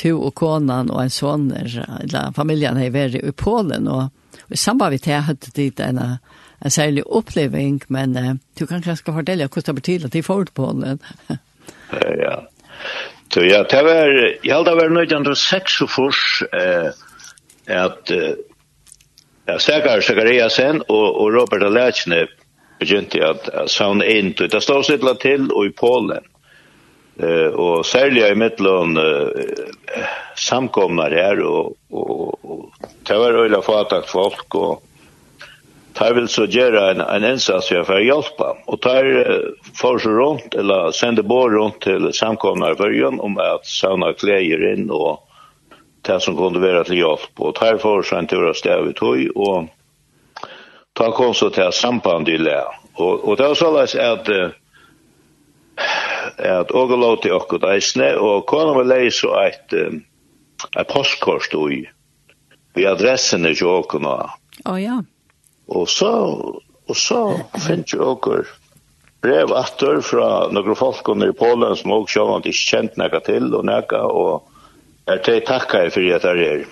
[0.00, 4.08] to og konan og en sånn, eller familien har vært i Polen, og,
[4.46, 8.82] og i samband med det hadde de en, en særlig oppleving, men uh, du kan
[8.82, 11.02] kanskje fortelle hvordan det betyr at de får til Polen.
[12.22, 12.36] ja,
[13.34, 14.08] Så ja, det var,
[14.42, 16.88] jeg held det var nøyde andre seks og fors, eh,
[17.68, 18.38] at eh,
[19.60, 22.26] Stakar Sakariasen og, og Robert Alachne
[22.78, 24.34] begynte at savne inn.
[24.38, 26.24] Det stod sitt til og i Polen.
[27.18, 30.04] Eh og særlig i mittlån eh,
[30.36, 32.70] samkomnar här og, og, og
[33.02, 34.82] det var øyla fatat folk og
[35.94, 38.52] tar vil så gjøre en en innsats for å hjelpe.
[38.66, 39.04] Og tar
[39.80, 44.90] för sig runt eller sänder bor runt til samkomnar för om at sauna kläder inn
[44.90, 45.18] og
[46.02, 47.40] det som kunne være til hjelp.
[47.40, 49.68] Og tar för sig en tur av stäva vi tog og
[50.98, 52.58] ta kom så til samband i le.
[52.98, 54.30] Og, og det var såleis at
[56.38, 61.86] at og lov til okkur eisne, og kona var leis så eit eit postkort ui
[62.78, 64.14] vi adressen er jo okkur nå.
[64.66, 64.98] Å ja.
[65.74, 66.10] Og så
[66.88, 67.20] og så
[67.60, 68.46] finnes jo okkur
[69.24, 73.50] brev atter fra noen folk under i Polen som også sjåan ikke kjent nekka til
[73.50, 74.46] og nekka og
[75.10, 76.64] er til takka for at det er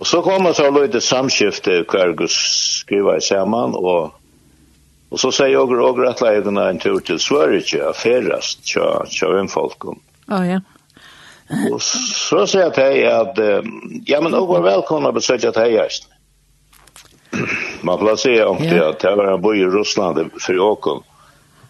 [0.00, 2.36] Og så kom det så lite samskifte hver Gus
[2.80, 4.14] skriva i saman, og,
[5.10, 9.96] og så sier jeg og rett leidene en tur til Sverige, affærast, tja, tja, tja,
[10.30, 10.60] Oh, ja.
[11.72, 13.38] og så sier jeg til at,
[14.06, 16.06] ja, men og var velkomna besøkja til heist.
[17.82, 18.92] Man får plasserer om det ja.
[18.92, 21.02] at jeg var en boi i Russland for åkken.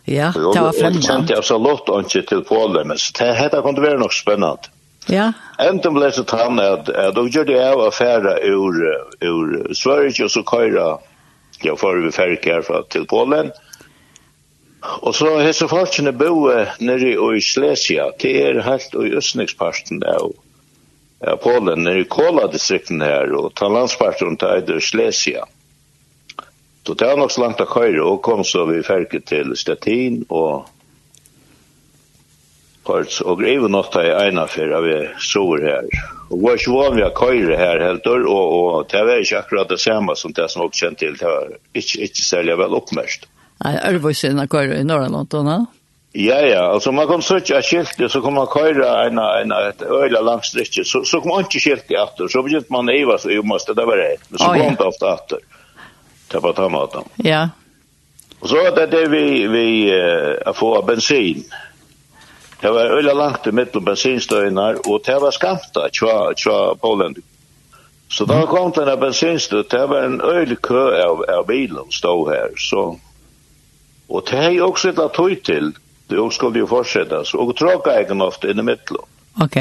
[0.05, 1.01] Ja, det var fremmed.
[1.01, 4.71] Jeg kjente jeg så lott ikke til Polen, men det, dette kunne være nok spennende.
[5.09, 5.33] Ja.
[5.59, 8.77] Enten ble det han at, at de gjør det av affæra ur,
[9.25, 10.99] ur Sverige, og så køyra,
[11.65, 13.53] ja, for vi ferdig herfra til Polen.
[15.03, 16.49] Og så hesse folkene bo
[16.81, 20.33] nere i Slesia, det er helt i Østningsparten av,
[21.21, 25.45] av Polen, nere i Kola-distrikten her, og ta landsparten til Eider Slesia.
[26.87, 30.23] Så det er nok så langt å køyre, og kom så vi ferdig til Stettin,
[30.29, 30.69] og
[32.87, 34.87] kort og greve nokta i eina fer av
[35.25, 35.91] sover her.
[36.31, 39.81] Og var ikke vanlig å køyre her heldur, og, og det var ikke akkurat det
[39.83, 43.27] samme som det som oppkjent til, det var ikke, ikke særlig vel oppmerkt.
[43.61, 45.61] Nei, er det ikke å køyre i Norrland, da?
[46.13, 49.83] Ja, ja, altså man kom søtje av skiltet, så kom man køyre en, en, et
[49.87, 53.31] øyla langt strikke, så, så kom man ikke skiltet etter, så begynte man eiva, så
[53.31, 55.45] jo måste det var et, men så oh, kom det ofte etter.
[56.31, 57.07] til på ta maten.
[57.27, 57.45] Ja.
[58.41, 61.45] Og så var det det vi, vi uh, få bensin,
[62.61, 67.17] Det var øyla langt i middelen bensinstøyner, og det var skamta tja, tja Polen.
[68.11, 72.51] Så da kom denne bensinstøy, det var en øyla kø av, av bilen stod her,
[72.59, 72.99] så...
[74.11, 75.73] Og det er jo også et tøy til,
[76.11, 79.07] det skulle jo fortsettes, og tråka egen ofte inn i middelen.
[79.41, 79.57] Ok.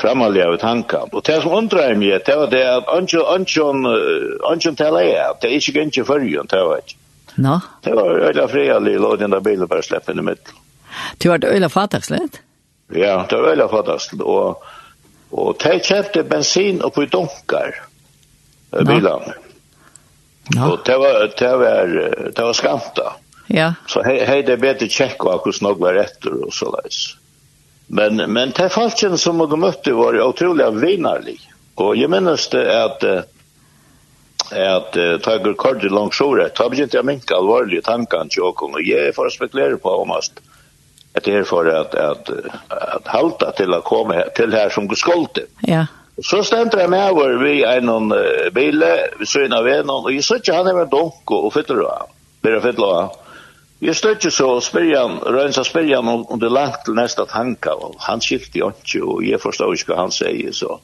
[0.00, 1.12] Framallig av tankan.
[1.12, 5.76] Og det som undrar meg, det var det at ønsken tala er, det er ikke
[5.76, 6.98] gynnsje fyrrjun, det var ikke.
[7.36, 7.58] No.
[7.84, 10.62] Det var øyla frialig, lå den der bilen bare slepp inn i middelen.
[11.18, 12.40] Du har det øyla fatakslet?
[12.94, 14.62] Ja, det var øyla fattakslet, og,
[15.32, 17.74] og de kjøpte bensin oppe i dunkar,
[18.70, 19.34] bilene.
[20.54, 20.68] Ja.
[20.70, 21.94] Og det var, det var,
[22.36, 23.12] det var skamta.
[23.46, 23.72] Ja.
[23.90, 27.16] Så hei, hei det er bedre tjekk av hvordan nok var etter og så leis.
[27.86, 31.38] Men, men de falskene som jeg møtte var utrolig vinarlig.
[31.82, 33.08] Og jeg minnes det at
[34.46, 38.84] at uh, tager kort i langsjore, ta begynte jeg minka alvorlige tankene til åkken, og
[38.86, 40.55] jeg får spekulere på om Mm
[41.16, 42.30] at det er for at, at,
[42.70, 45.46] at halta til å komme til her som skolte.
[45.66, 45.86] Ja.
[46.24, 48.84] Så stendte jeg med over vi en uh, bil
[49.20, 52.12] vi såg av en, og jeg så ikke han er med donk og fytter av.
[52.44, 53.16] Blir fytter av.
[53.84, 56.96] Jeg stod ikke så og spør han, speljan rönsa speljan om, om det langt til
[56.96, 60.78] neste tanka og han skifte jo ikke, og jeg forstår ikke hva han sier så.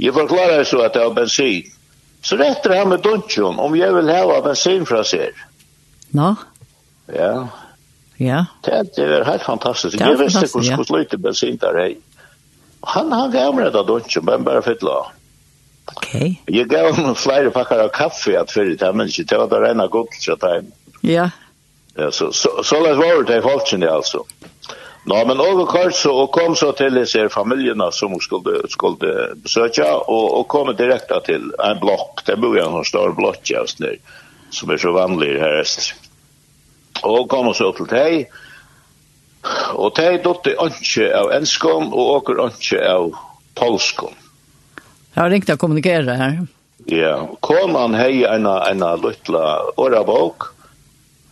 [0.00, 1.68] Jeg forklarer så at det var bensin.
[2.22, 5.36] Så retter han med donjon om jeg vil ha bensin fra seg.
[6.12, 6.32] Nå?
[6.32, 6.48] No.
[7.12, 7.48] Ja,
[8.22, 8.44] Ja.
[8.64, 9.98] Det det er helt fantastisk.
[9.98, 10.18] Det fantastiskt.
[10.18, 11.94] Jeg visste hur skulle sluta bensin der er.
[12.86, 15.06] Han han gav mig det då men bare fytte låg.
[15.96, 16.14] Ok.
[16.46, 19.60] Jeg gav ham flere pakker av kaffe at fyrir det men ikke det var det
[19.68, 20.64] rena gott så där.
[21.00, 21.30] Ja.
[21.94, 24.24] Ja så så så läs var det folkene alltså.
[25.04, 29.82] Nå, men over kort så, og kom så til disse familjene som skulle, skulle besøke,
[29.82, 33.90] og, og kom direkte til en blokk, det bor jeg en stor blokk, just nu,
[34.54, 35.94] som er så vanlig her øst.
[37.02, 38.30] Og kom oss til deg,
[39.74, 43.10] og deg dotte ønske av enskom, og åker ønske av
[43.58, 44.14] polskom.
[45.12, 46.42] Jeg har ringt å kommunikere her.
[46.90, 49.42] Ja, konan hei ena, ena luttla
[49.78, 50.48] årabok,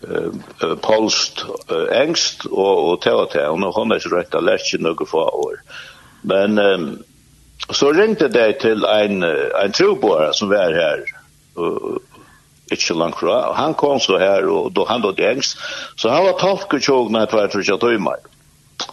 [0.06, 4.46] eh, polst, eh, engst, og, og teg og teg, og hun er ikke rett og
[4.46, 5.62] lært ikke noe få år.
[6.22, 6.84] Men eh,
[7.72, 11.02] så ringte de til en, en troboare som var her,
[11.56, 11.98] og,
[12.70, 13.36] ikke så langt fra.
[13.50, 15.58] Og han kom så her, og då han då dengst.
[15.96, 18.20] Så han var talk og tjog med tvær trusja tøymer.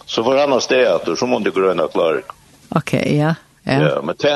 [0.06, 2.22] Så var han av stedet, og så måtte grønne klare.
[2.76, 3.34] Ok, ja.
[3.64, 4.34] Ja, ja men det,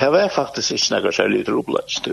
[0.00, 2.08] det var faktisk ikke noe særlig troblest.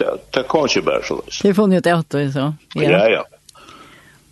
[0.00, 1.42] Det, det kom ikke bare så løs.
[1.44, 2.46] Det funnet ut etter, så.
[2.74, 3.04] Ja, ja.
[3.18, 3.22] ja.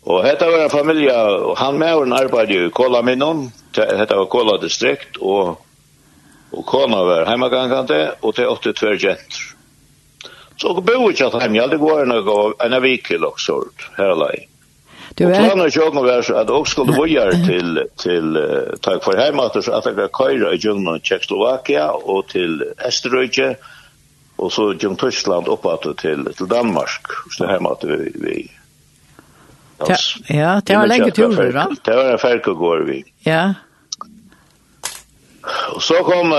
[0.09, 4.17] Og hetta var en familie, og han med og en arbeid i Kola Minnon, hetta
[4.17, 5.59] var Kola distrikt, og,
[6.53, 9.48] og kona var heimagangande, og det åtte tver jenter.
[10.61, 13.65] Så jag bor inte att hem, jag hade en gång, en vecka till också,
[13.97, 14.39] här lär.
[15.15, 15.31] Du är...
[15.31, 18.39] Och planen jag nog så att också skulle boja till, till
[18.81, 23.57] tack för hemma, så att jag kan köra i Jungman i Tjeckoslovakia och till Österrike
[24.37, 28.15] och så djungeln Tyskland uppåt till, till Danmark, så här till vi.
[28.15, 28.49] vi
[30.29, 31.77] Ja, det var lenge turer, va?
[31.85, 32.19] Det var en
[32.55, 33.05] går vi.
[33.21, 33.55] Ja.
[35.75, 36.33] Og så kom,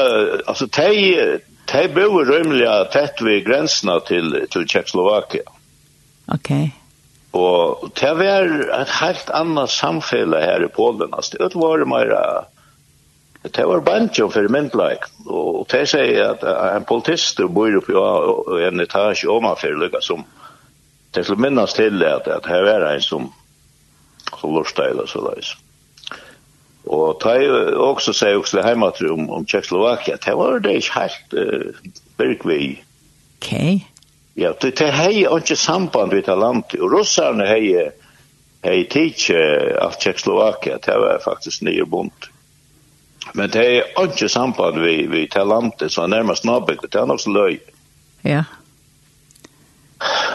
[0.48, 1.40] alltså, tej
[1.70, 5.46] De bor rymliga tett ved grensene til, til Tjekkoslovakia.
[6.30, 6.38] Ok.
[6.40, 6.70] Okay.
[7.38, 8.48] Og det var
[8.82, 11.14] et helt annet samfunn her i Polen.
[11.14, 12.16] Altså, det var mer...
[13.40, 15.06] Det var banjo for myndleik.
[15.30, 17.94] Og det sier at en politist bor oppe
[18.58, 20.26] i en etasje omanfor, lykka som...
[21.16, 23.30] Det skulle minnes til at, at her var en som,
[24.36, 25.56] som lortet eller så løs.
[25.56, 25.69] Mm.
[26.88, 31.34] Og ta er også seg også heimatru om, om Tjekkoslovakia, det var det ikke helt
[31.36, 32.80] uh, bergvei.
[33.40, 33.52] Ok.
[34.40, 37.90] Ja, det, det hei ikke samband vidt av landet, og russerne hei
[38.64, 39.36] hei tidsi
[39.80, 42.30] av Tjekkoslovakia, det var faktisk nye bunt.
[43.34, 47.22] Men det hei ikke samband vidt vi av landet, så nærmest nabik, det er nok
[47.22, 47.60] så løy.
[48.24, 48.44] Ja.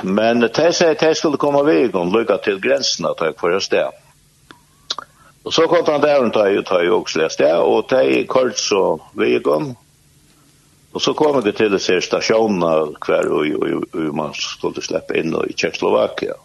[0.04, 3.64] Men det sier at jeg skulle komme vei, og lukka til grensene, takk for jeg
[3.64, 4.03] sted.
[5.44, 8.58] Og så kom han der og tøy og tøy og slest det, og tøy kort
[8.58, 9.74] så vegon.
[10.94, 16.38] Og så kom det til disse stasjonene hver og man skulle slippe inn i Tjekkoslovakia.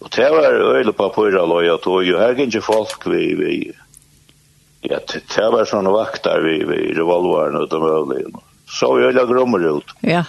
[0.00, 3.54] Og det var øyne på pøyre løy at og jo her gikk folk vi, vi
[4.88, 8.40] ja, det var sånne vakter vi, vi revolveren ut av møllene.
[8.64, 9.92] Så vi øyne grommer ut.
[10.02, 10.24] Ja.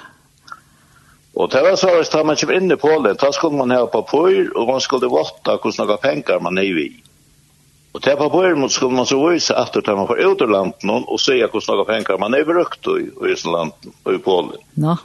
[1.34, 4.52] Og det var så hvis man kom inn i Polen, da skulle man ha papur,
[4.56, 6.92] og man skulle votta hvordan noen penger man er i.
[6.92, 7.11] Ja.
[7.94, 10.48] Og det på början mot skulle man så vise at det man får ut ur
[10.48, 13.72] landet någon och säga hur snacka pengar man er brukt i Island
[14.04, 14.62] og i Polen.
[14.74, 14.96] Nå.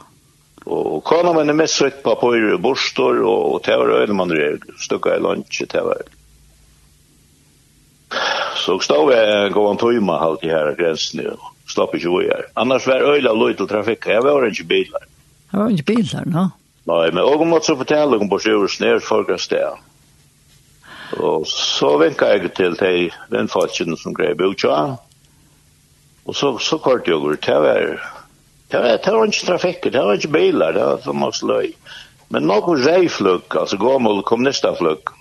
[0.65, 4.13] Og kona man er mest søkt på på i borstor og och det var øyne
[4.13, 6.01] man er stukket i lunch det var.
[8.55, 12.45] Så stod vi gå en tøyma halt i her grensen og Slapp inte vi här.
[12.53, 14.07] Annars var öl løy til trafikk.
[14.07, 15.03] Jeg var ikke bilar.
[15.51, 16.49] Jag var ikke bilar, nå.
[16.87, 19.77] Nei, men och måtte så fortelle om på sjön snär folk att ställa.
[21.15, 22.93] Og så vinket jeg til de
[23.31, 24.97] vennfalskene som grep ut, ja.
[26.27, 27.85] Og så, så kort jeg over, det var,
[28.71, 31.69] det var, det var ikke trafikk, det var ikke biler, det var som også løy.
[32.35, 35.13] Men noe reiflugg, altså gammel kommunistaflugg,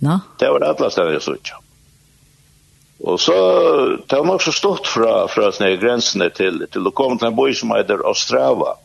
[0.00, 0.22] no.
[0.40, 1.60] det var det alle stedet jeg så ikke.
[3.04, 3.36] Og så,
[4.08, 7.36] det var nok så stort fra, fra sånne grensene til, til å komme til en
[7.36, 8.78] by som heter Ostrava.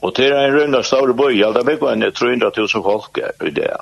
[0.00, 3.74] Og til en rundt av store by, ja, det var 300 000 folk i det.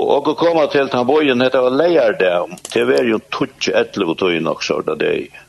[0.00, 2.54] Og å komme til den bojen heter å leier det om.
[2.72, 5.40] Det var jo tutsk etter på tøyen også, da det er.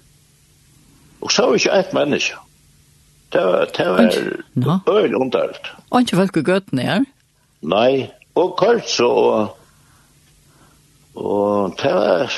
[1.21, 2.39] Og så var ikke et menneske.
[3.31, 5.71] Det var, det var øyelig undert.
[5.89, 7.05] Og ikke folk i gøtten her?
[7.61, 9.55] Nei, og kort så, og,
[11.15, 12.35] og det var,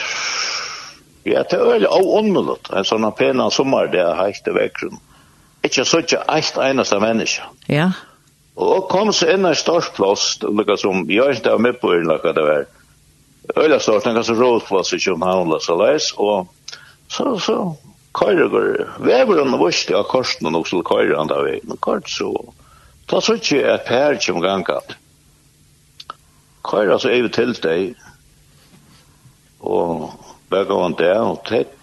[1.25, 2.69] ja, det var veldig og underlått.
[2.75, 4.99] En sånn pena sommer det er heit i vekkrum.
[5.65, 7.47] Ikke så ikke et eneste menneske.
[7.71, 7.91] Ja, ja.
[8.55, 12.09] Og kom så inn en størst plass, noe som, jeg ikke var med på inn,
[12.09, 12.67] noe det var.
[13.57, 16.47] Øyla størst, noe som rådplass i København, så leis, og
[17.09, 17.57] så, så,
[18.13, 18.69] køyre går,
[19.01, 22.29] vever han viste av korsen og så køyre han da vei, men kort så,
[23.09, 24.95] ta så ikke et per som gangat.
[26.63, 27.95] Køyre så er vi til deg,
[29.65, 30.11] og
[30.53, 31.73] begge han det, og tett,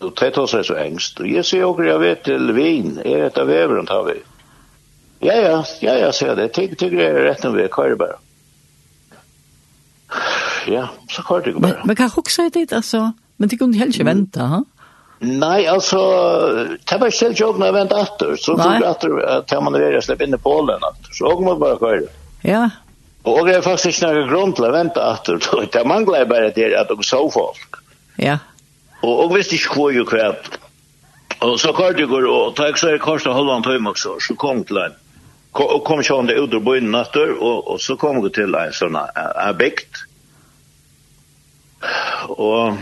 [0.00, 3.26] og tett hos er så engst, og jeg sier også, jeg vet til vin, jeg
[3.26, 4.20] vet av veveren tar vi.
[5.20, 6.48] Ja, ja, ja, ja, sier det.
[6.56, 8.16] Tyg, tyg, det er rett og vi kör bare.
[10.66, 11.60] Ja, så kör det bara.
[11.60, 13.12] Men, men hva också jeg dit, altså?
[13.36, 14.60] men det kunne helst ikke vente, ha?
[15.20, 15.98] Nei, altså,
[16.88, 18.36] det var ikke helt jobb när jag väntade efter.
[18.36, 20.80] Så tog jag at man er å slippe inn i Polen.
[21.12, 22.06] Så åker man bare kör.
[22.42, 22.70] Ja.
[23.24, 25.44] Og det er faktisk ikke någon grunn til å vente efter.
[25.72, 27.80] Det mangler bare til at de så folk.
[28.16, 28.38] Ja.
[29.02, 30.58] Og och visst ikke kvar jo kvart,
[31.40, 34.16] Og så kör jeg går og tar jag så här korsa halvan timme också.
[34.20, 34.94] Så kom til en
[35.52, 38.72] kom, kom sjån det ut ur bøyden natter, og, og så kom vi til en
[38.76, 40.04] sånn en bygd.
[42.36, 42.80] Og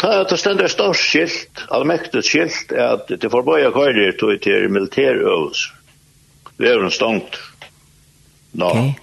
[0.00, 4.70] ta at det stender størst skilt, allmektet skilt, er at det forbøyer køyrer tog til
[4.72, 5.74] militærøvelser.
[6.56, 7.36] Det er jo stångt.
[8.56, 8.64] Nå.
[8.64, 8.70] No.
[8.70, 8.94] Okay.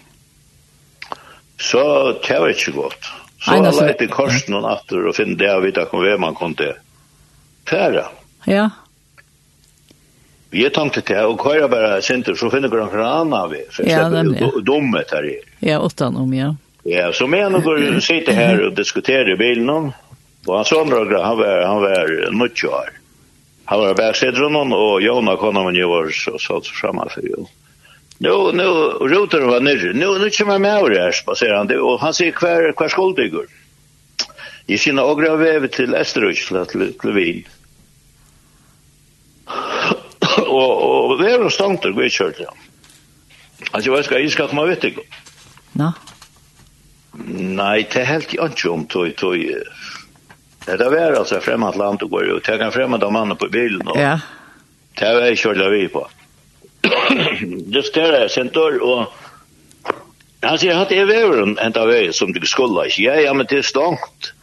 [1.64, 1.84] Så
[2.28, 3.12] det var ikke godt.
[3.44, 6.74] Så jeg lette korsen og natter og finne det av vet om hvem man kunne
[7.70, 8.04] fære.
[8.04, 8.10] Ja.
[8.50, 8.66] Ja.
[10.54, 13.66] Vi er tanke til det och köra bara så finner jag några andra vi.
[13.84, 14.10] Ja,
[14.62, 15.40] dumme där är.
[15.60, 16.56] Ja, utan om ja.
[16.84, 17.78] Ja, så men nu går
[18.32, 19.92] her og diskuterer diskutera bilen om.
[20.48, 22.90] Han sa några han var han var nødt år.
[23.66, 27.24] Han var bara sitter någon och Jona kom när jag var så så framme for
[27.24, 27.48] jo.
[28.18, 28.64] Nu nu
[29.10, 29.94] rotar var nere.
[29.94, 33.46] Nu nu kommer med over her, spacerar han og han ser kvar kvar skoldygor.
[34.68, 37.44] I sina til, til, til, til, til, Lövin
[40.42, 40.72] og,
[41.12, 42.48] og det er jo stangt og vi kjørte.
[42.48, 42.70] ja.
[43.72, 45.06] Altså, hva skal, jeg skal komme vitt, ikke?
[45.80, 45.92] Nå?
[47.24, 49.38] Nei, det er helt ikke om tog, tog,
[50.64, 53.50] det er vært altså fremmed land og går jo, det er en fremmed mann på
[53.52, 54.16] bilen, og ja.
[55.00, 56.06] det er jeg kjørt vi på.
[57.74, 59.94] det større er sentor, og
[60.44, 63.36] han sier at det er vært en av vei som du skulle ikke, ja, ja,
[63.36, 64.34] men det er stangt.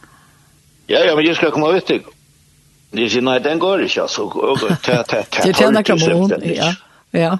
[0.89, 2.15] Ja, ja, men jeg skal komme vitt, ikke?
[2.91, 4.27] Det sier, nei, den går ikke, altså.
[5.45, 6.73] Det tjener kramon, ja.
[7.15, 7.37] Ja.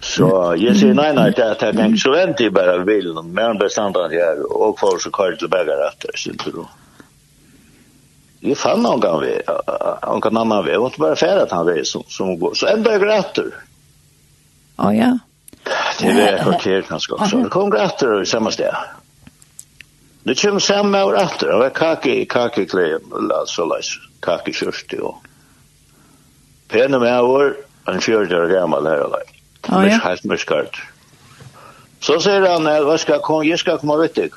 [0.00, 4.00] Så jeg sier, nei, nei, det er så eksolent i bare bilen, men han bestemte
[4.00, 6.64] han her, og får så kvar til begge retter, synes du.
[8.48, 11.66] Jeg fann noen gang vi, noen kan annen vi, jeg måtte bare fære at han
[11.66, 13.50] vi som, som går, så en begge retter.
[14.78, 15.12] Å, ja.
[15.98, 17.42] Det er et kvarter kanskje også.
[17.44, 18.72] Det kom retter i samme sted.
[20.24, 23.66] Det kommer samme og retter, det var kake i kake-klem, la så
[24.24, 25.14] takk i kjørste jo.
[26.68, 27.54] Pene med vår,
[27.88, 29.34] han kjører der gammel her og leik.
[29.68, 29.98] Oh, ja.
[30.04, 30.78] Helt mørskart.
[32.04, 34.36] Så sier han, hva skal jeg komme, jeg skal komme ut deg.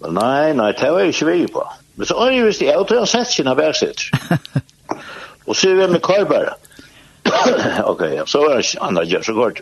[0.00, 1.64] Nei, nei, det var jeg ikke vi på.
[1.96, 4.12] Men så er jeg visst, jeg tror jeg har sett sine bergsetter.
[5.48, 6.54] og så er vi med kar bare.
[7.90, 9.60] ok, ja, så var det andre gjør så godt.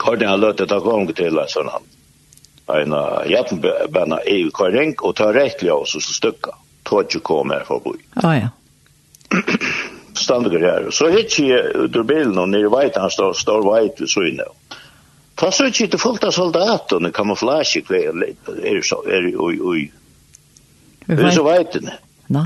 [0.00, 1.88] Karden har løtt etter kom til en sånn han.
[2.70, 2.94] En
[3.26, 6.54] hjelpenbæna i karring og tar rett ljøs og så stykka
[6.90, 7.96] tog ikke kom her forbi.
[8.18, 8.50] Å oh, ja.
[10.20, 10.90] Stander her.
[10.94, 14.48] Så hitt jeg ut ur bilen, og nere veit han står, står veit ved syne.
[15.40, 19.82] Ta så ikke til fullt av soldatene, kamuflasje, er så, er jo, oi, oi.
[21.08, 21.96] Er så veit det.
[22.30, 22.44] Nå.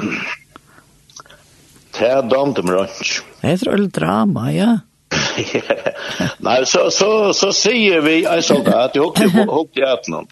[1.94, 3.18] Det er damt om rønns.
[3.40, 4.72] Det er et drama, ja.
[6.46, 10.30] Nei, så, så, så sier vi en soldat, jeg hukte i atnån.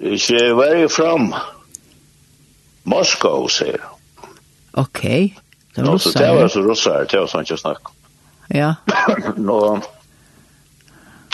[0.00, 1.34] Ikke, vær fram.
[1.34, 1.61] Ja.
[2.88, 3.98] Moskva, sier han.
[4.82, 5.34] Okej.
[5.74, 6.20] Det var russar.
[6.20, 7.98] Det var så russar, det var sånt jag snackade.
[8.48, 8.74] Ja.
[9.36, 9.80] Nå,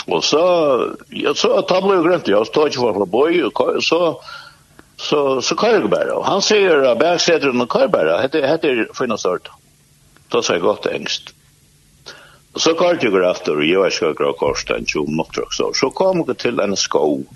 [0.09, 0.43] og så,
[1.09, 3.99] ja, så tar man jo grønt, så står ikke for boi, og så,
[4.97, 6.15] så, så kan jeg bare.
[6.15, 9.51] og Han sier at bergseteren og kan bare, hette, hette finne størt.
[10.33, 11.33] Da sa jeg godt engst.
[12.55, 14.71] Og så kan jeg grøft, og jeg var ikke grøft, og jeg
[15.29, 17.27] var ikke så kom jeg til en skog,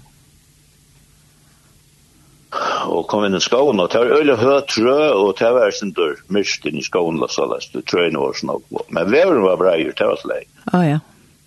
[2.88, 5.94] og kom inn i skoven, og det var øyelig høy trø, og det var sin
[5.96, 8.84] dør, myrst inn i skoven, og så lest, det trøyene var snakk på.
[8.94, 10.50] Men veveren var breier, det var slik.
[10.74, 11.00] Å ja.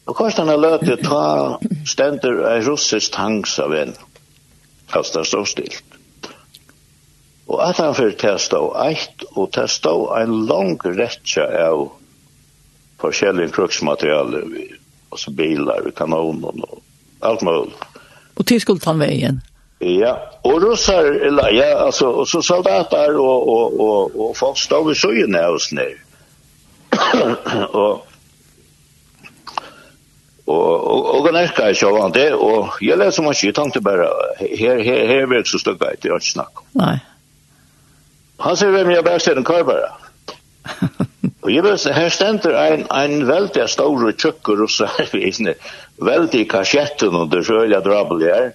[0.07, 3.95] Og hvordan han har korsan til å ta stender en russisk tanks av en,
[4.93, 5.97] fast det stod stilt.
[7.47, 11.47] Og at han fyrir til å stå eit, og til å stå en lang rettja
[11.67, 11.89] av
[13.03, 14.47] forskjellige kruksmaterialer,
[15.11, 17.75] og så bilar, kanoner, og alt mulig.
[18.37, 19.43] Og til skulle ta veien?
[19.81, 24.87] Ja, og russar, eller, ja, altså, og så soldater og, og, og, og folk stod
[24.87, 25.97] ved søgene av oss i og, og ner.
[27.75, 28.07] och
[30.47, 34.09] och och och ganska sjovande och jag läser man shit tänkte bara
[34.39, 36.63] her här här vill så støkka stucka i att snacka.
[36.73, 36.99] Nei.
[38.39, 39.89] Han sier hvem jeg bare ser en kar bare.
[41.43, 45.41] og jeg vet her stender en en veldig stor och tjock och så här visst.
[45.97, 48.53] Väldigt kassetten och det själva drabbel där.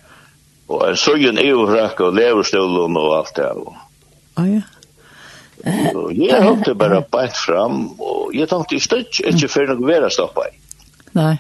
[0.72, 3.50] Og en søgn er jo frakk og leverstolen og alt det.
[3.60, 3.74] Og...
[4.40, 4.62] Å ja.
[5.94, 10.10] Og jeg hørte bare beint fram, og jeg tenkte i støtt ikke før noe vera
[10.10, 10.56] stoppa i.
[11.14, 11.36] Nei.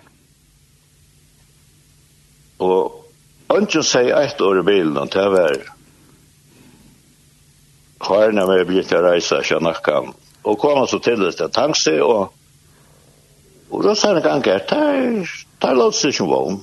[2.62, 5.56] Og ønsken sier ett år i bilen, og det var
[8.12, 10.14] hørende med blitt å reise, kjennakkan.
[10.46, 12.30] Og kom så til det til tankse, og
[13.72, 15.30] og da sa han ganger, der,
[15.64, 16.58] der låter seg ikke vogn.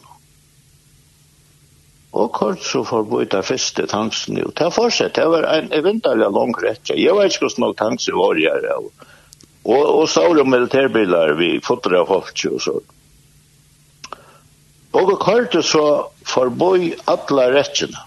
[2.12, 4.50] Og kort så får forbøyde jeg første tanksen jo.
[4.56, 6.90] Det fortsett, det var en evinterlig lang rett.
[6.94, 8.78] Jeg vet ikke hvordan nok tanken var jeg er.
[9.68, 12.78] Og, og så var det militærbiler vi fotter av folk og så.
[14.96, 15.84] Og kort så
[16.24, 18.06] får forbøy alle rettene.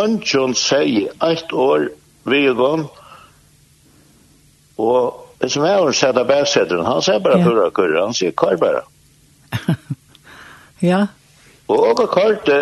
[0.00, 1.90] Antjon sier ett år
[2.30, 2.88] vi er gått.
[4.80, 8.32] og Det som er å sette bärssättaren, han sier bare bara kurra kurra, han sier
[8.36, 8.82] kvar bare.
[10.90, 11.06] ja.
[11.66, 12.58] Og åka karte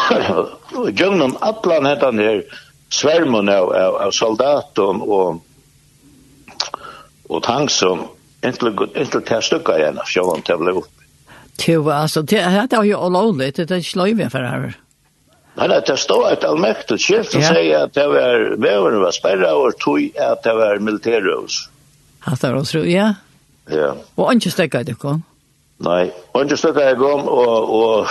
[0.98, 2.42] gjennom atlan hentan her
[2.92, 5.40] svermen av, av, av soldaten og
[7.32, 8.06] og tanksom
[8.44, 11.04] inntil, inntil til stykka igjen av sjåan til å bli opp.
[11.62, 14.78] Jo, altså, det er jo olovlig, det er ikke løyve for her.
[15.52, 19.52] Nei, nei, det stod et allmektig skilt og sier at det var veveren var sperra
[19.60, 21.58] og tog at det var militærøvs.
[22.24, 23.10] Hatt er også, ja.
[23.70, 23.92] Ja.
[24.16, 25.20] Og ikke stykka det kom?
[25.84, 28.08] Nei, og ikke stykka det kom, og, og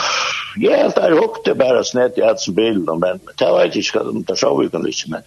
[0.56, 4.58] jag där åkte bare snett i att bil men det var ikke ska det så
[4.58, 5.22] vi kan ikke, men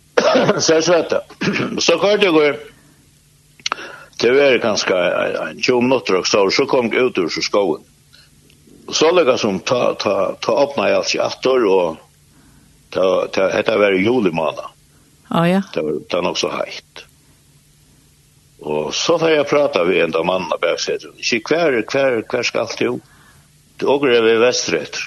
[0.60, 1.12] så så att
[1.78, 2.56] så kör det går
[4.16, 4.94] det var kanske
[5.50, 7.84] en 20 minutter og så så kom jeg ut ur skogen
[8.92, 11.96] så lägger som ta ta ta upp mig alltså åter och
[12.90, 14.72] ta ta heter var julimånad
[15.32, 15.62] Å ja.
[15.74, 17.04] Det var det nog så heit.
[18.60, 21.16] Og så får jeg prata ved en av mannene baksettet.
[21.18, 22.98] Ikke hver, hver, hver skal alt jo
[23.82, 24.98] og er vi vestrett.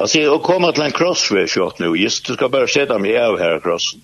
[0.00, 3.36] Altså, å komme til en krossvei kjøtt nå, just du skal bare sette meg av
[3.40, 4.00] her krossen.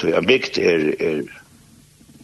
[0.00, 1.20] Så jeg bygd er, er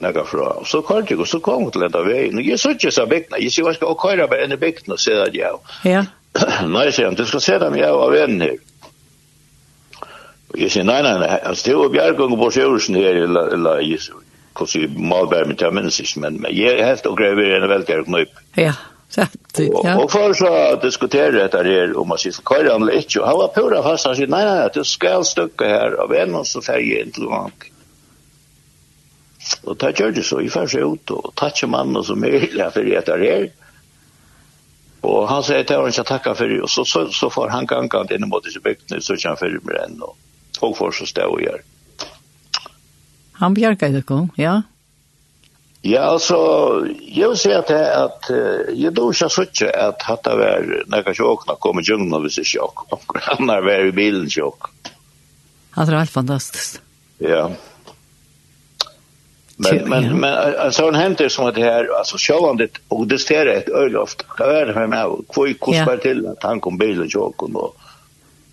[0.03, 0.49] nekka fra.
[0.63, 2.39] Og så kom jeg, og så kom jeg til en av veien.
[2.41, 4.61] Og jeg så ikke så bygdene, jeg sier, hva skal jeg køyre bare inn i
[4.61, 5.77] bygdene og se deg av.
[5.87, 6.07] Ja.
[6.75, 8.59] Nei, sier han, du skal se dem jeg av veien her.
[10.53, 13.49] Og jeg sier, nei, nei, nei, altså, det var jo bjergung på sjørusen her, eller,
[13.57, 14.21] eller, jeg sier,
[14.57, 17.99] hvordan jeg malbær mitt, jeg minnes ikke, men jeg er helt og greier en veldig
[18.07, 18.39] knøyp.
[18.57, 18.71] Ja.
[18.71, 18.77] Ja.
[19.09, 19.95] Sattigt, ja.
[20.01, 20.51] Og for så
[20.83, 23.21] diskuterer dette her om man sier, hva er han eller ikke?
[23.23, 26.35] Og han var pura fast, han sier, nei, nei, du skal stykke her, av en
[26.41, 27.69] og så ferdig inn til vank.
[29.63, 32.67] Og det gjør det så, jeg fer seg ut, og takk mannen som er ille
[32.75, 33.49] for dette her.
[35.07, 37.71] Og han sier, det var ikke takka for det, og så, så, så får han
[37.71, 40.17] gangant inn mot disse bygdene, så ikke han ferdig med den, og
[40.59, 41.63] folk får så stå og gjør.
[43.39, 44.63] Han bjerker det, kom, Ja.
[45.87, 46.37] Ja, altså,
[47.15, 48.31] jeg vil si at, jeg, at
[48.75, 51.85] jeg då ikke så ikke at hatt av er, når jeg ikke åkna kom i
[51.87, 54.73] djungna hvis jeg ikke åkna, han er vær i bilen ikke åkna.
[55.77, 56.81] Det er helt fantastisk.
[57.21, 57.45] Ja.
[59.57, 63.71] Men, men, men altså, han henter som at her, altså, sjåvandet, og det styrer et
[63.73, 67.07] øyne ofte, hva er det for meg, hvor jeg kosper til at han kom bilen
[67.07, 67.95] ikke åkna, og,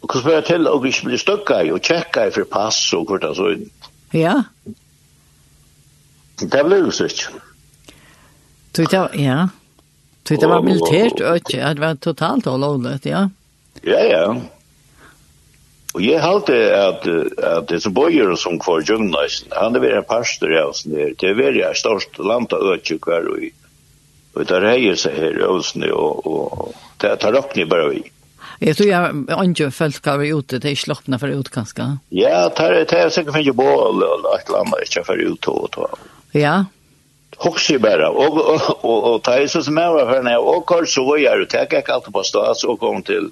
[0.03, 3.35] og kosper til, og vi blir støkka i, og tjekka i for pass, og hvordan
[3.35, 3.67] så inn.
[4.13, 4.37] Ja,
[4.67, 4.77] ja.
[6.51, 7.39] Det ble det ikke.
[8.73, 9.47] Du, det var, ja.
[10.23, 11.73] Du, det var militært, ikke?
[11.75, 13.27] Det var totalt olovlet, ja.
[13.83, 14.25] Ja, ja.
[15.93, 17.03] Og jeg halte at,
[17.37, 21.29] at det som bøyer som kvar Jøgnøysen, han er en pastor i Øysen nere, det
[21.29, 23.51] er veldig en størst land av Øysen kvar og i.
[24.33, 28.01] Og det reier seg her i Øysen, og, og det tar opp ni bare vi.
[28.63, 31.87] Jeg tror jeg ikke følte hva vi ute, det er ikke loppene for ut, kanskje?
[32.15, 35.97] Ja, det er sikkert mye bål og et eller annet, ikke for ut og
[36.33, 36.65] Ja.
[37.37, 41.37] Hoxi bara og og og, og Tyson som var för när och kör så gör
[41.37, 43.31] det jag gick alltid på stas och kom till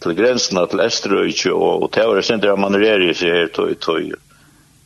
[0.00, 4.12] till gränsen till Österrike och och det var sen där man rörde sig tog tog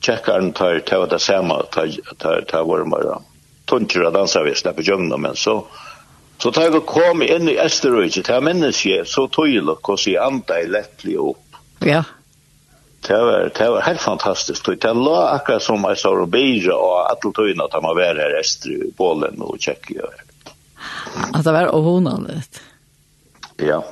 [0.00, 3.18] checkar tar tar det samma tar tar tar var bara
[3.64, 5.66] tuntra dansa vi släpper jungna men så
[6.38, 10.20] så tar vi kom in i Österrike där minnes jag så tog jag och så
[10.20, 11.36] anta i lättligt upp.
[11.78, 12.04] Ja
[13.00, 14.66] det var, det var helt fantastiskt.
[14.80, 18.40] Det la akkurat som jag sa och beira och alla tøyna att man var här
[18.40, 20.04] efter i Polen och Tjeckien.
[21.32, 22.60] Att det var ovonanligt?
[23.56, 23.84] Ja.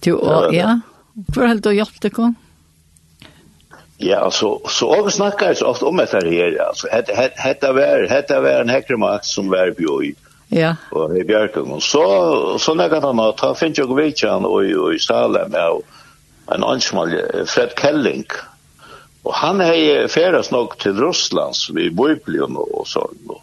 [0.00, 0.80] Du, och, ja.
[1.34, 2.34] Hvor helt du hjelp det kom?
[3.98, 6.88] Ja, altså, så over snakker jeg så ofte om dette her, altså,
[7.40, 10.10] hette var hette var en hekremakt som vær bjøy,
[10.52, 10.74] ja.
[10.92, 12.02] og i Bjørkung, og så,
[12.60, 15.95] så nekket han at han finner jo vidtjen og i Salem, Ja, og,
[16.54, 17.14] en ansmal
[17.46, 18.26] Fred Kelling.
[19.26, 23.18] Og han er ferast nok til Russlands vi bøyplion og sånn.
[23.26, 23.40] Og,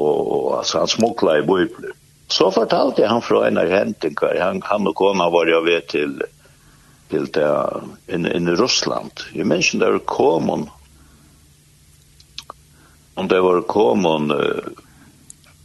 [0.00, 1.96] og altså, han smukla i bøyplion.
[2.30, 6.12] Så fortalte han fra en av hentingar, han, han og kona var jeg ved til,
[7.10, 7.48] til det,
[8.06, 9.24] in, in Russland.
[9.34, 10.68] Jeg minns der kom hon,
[13.18, 14.70] om det var kom uh,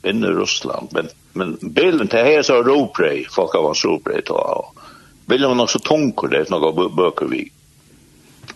[0.04, 4.66] inn i Russland, men, men bilen til her så roprei, folk var roprei til å
[5.28, 7.48] Vilja var nok så tungur, det, er noen bøker vi.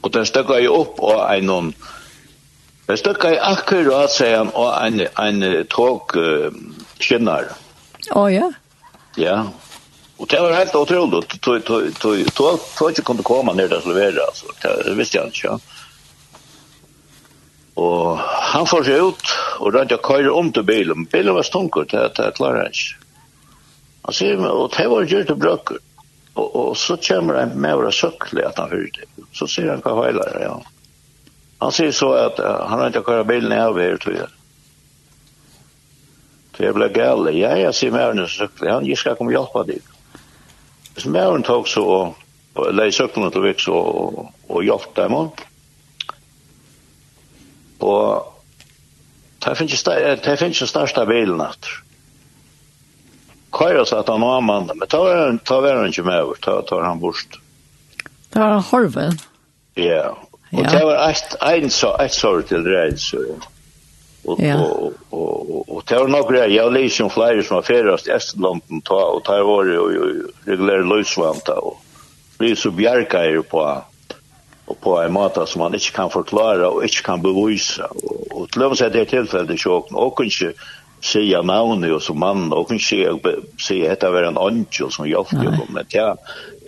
[0.01, 1.71] Og den støkker jeg opp og en noen,
[2.89, 6.53] den støkker jeg akkurat, sier han, og en, en tog uh,
[7.01, 7.51] skinnar.
[8.13, 8.47] Å oh, ja?
[9.17, 9.41] Ja,
[10.19, 11.59] Og det var helt utrolig, Tog
[12.19, 13.67] ikke kunne komme ned inte kunde komma ner.
[14.87, 15.59] Det visste jeg ikke, Ja.
[17.79, 18.17] Og
[18.51, 19.29] han får seg ut
[19.59, 21.05] og då jeg kör om til bilen.
[21.05, 22.69] Bilen var stunker till att klara
[24.03, 25.77] Han sier, og det var ju till brøkker.
[26.39, 29.07] Og, og så kommer en med å søkle at han hører det.
[29.35, 30.55] Så sier han hva heiler, ja.
[31.59, 34.29] Han sier så at uh, han har ikke kørt bilen av her, tror jeg.
[36.55, 37.35] Så jeg ble gale.
[37.35, 38.71] Ja, jeg sier med henne søkle.
[38.71, 39.93] Han jeg skal komme hjelpe deg.
[40.95, 42.17] Så med henne tok så og
[42.59, 45.15] og leie søklene til viks og, og hjelpe dem.
[47.79, 48.33] Og
[49.39, 51.77] det finnes, ikke største bilen etter.
[53.51, 56.61] Kaja sa att han var mannen, men ta, ta var han inte med över, ta,
[56.61, 57.39] ta han bort.
[58.29, 59.17] Det var Horven.
[59.75, 60.17] Ja,
[60.51, 63.17] og det var ett, en, så ett sår til rejelse.
[64.25, 64.61] Och, ja.
[64.61, 68.11] och, och, och, det var nog det, jag läser om flera som har färdats i
[68.11, 69.91] Estlanden ta, och tar var det och
[70.45, 71.81] regulära lösvanta och
[72.37, 73.83] blir så bjärkar på
[74.65, 77.85] och på en måte som man inte kan förklara och inte kan bevisa.
[77.85, 80.53] Och, och till och med det är tillfället i tjocken och inte
[81.01, 83.07] säga navnet och som mann, og kan se
[83.57, 86.15] se att det var en angel som hjälpte honom men ja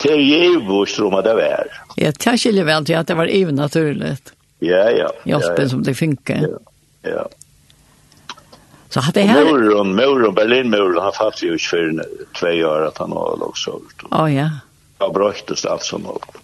[0.04, 1.68] det er ju vad at det var.
[1.96, 4.34] Jag tar skiljer vel til at det var even naturligt.
[4.60, 5.12] Ja ja.
[5.26, 6.42] Hjälpen som det funkar.
[6.42, 6.58] Ja.
[7.12, 7.30] ja.
[8.90, 12.02] Så hade det här Muren, Muren, Berlin Møren, han fatt jo ikke for
[12.40, 13.80] två år at han har också.
[14.12, 14.50] Ja ja.
[15.00, 15.84] Ja bröstes alt.
[15.84, 16.38] som något.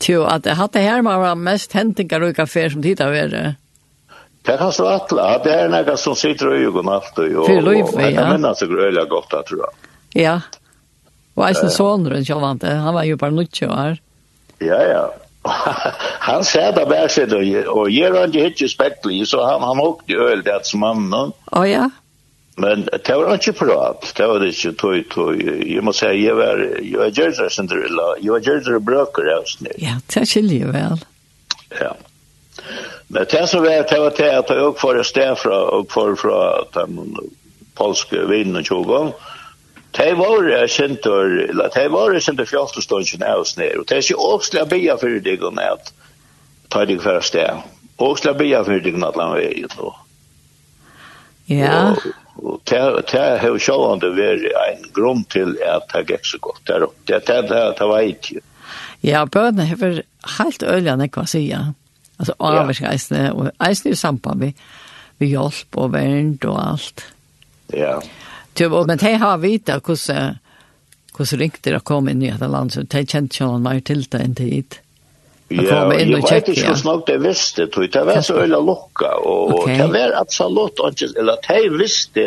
[0.00, 3.54] Tjo, att det hade här var mest häntingar och kaféer som tittar över det.
[4.46, 8.14] Det kan stå atle, at det er nega som sitter i øygon alltid, og jeg
[8.16, 9.88] kan minna seg grøyla godt, jeg tror jeg.
[10.22, 10.38] Ja,
[11.38, 13.98] og eisen sånner en kjavant, han var jo bare nutt år.
[14.64, 15.06] Ja, ja.
[16.28, 19.80] Han sier det bare sitt, og gjør han ikke hitt i spektli, så han, han
[19.80, 21.30] åkte øl det som mannen.
[21.56, 21.86] Å ja.
[22.58, 26.58] Men det var ikke prat, det var ikke tog, tog, Jeg må si, jeg var,
[26.82, 27.48] jeg var gjørdere,
[28.18, 29.78] jeg var gjørdere brøker, jeg var snill.
[29.78, 31.04] Ja, det er ikke livet vel.
[31.78, 31.92] Ja.
[33.08, 35.58] Men det som var det var det at jeg også får et sted fra,
[35.90, 36.40] for, fra
[36.74, 37.16] den
[37.78, 39.12] polske vinen og tjogong,
[39.96, 41.28] Det var det kjentor,
[41.74, 45.22] det var det kjentor fjallstånden av oss nere, og det er ikke åksla bia fyrir
[45.24, 45.88] deg og nett,
[46.68, 47.64] ta deg fyrir sted,
[47.96, 49.96] åksla bia fyrir deg natt lang vegin, og
[51.48, 51.94] Ja.
[52.36, 52.78] Og det
[53.40, 57.00] har jo sjående vært en grunn til at det gikk så godt der oppe.
[57.08, 58.42] Det det det var ikke.
[59.02, 60.04] Ja, bønene har vært
[60.36, 61.40] helt øyne, jeg kan si.
[61.48, 61.62] Ja.
[62.18, 63.32] Altså avvarskeisene, ja.
[63.32, 64.66] og eisene i samband med,
[65.18, 67.04] med hjelp og vernd og alt.
[67.74, 67.98] Ja.
[68.58, 70.38] Typ, men de har vita hvordan
[71.18, 74.04] hvordan riktig det kom inn i et land, så de kjente jo han mer til
[74.10, 74.78] det enn tid.
[75.48, 79.54] Ja, jeg vet ikke hvordan nok det visste, tog det var så øyla lukka, og
[79.56, 79.78] okay.
[79.80, 82.26] det var absolutt ikke, eller de visste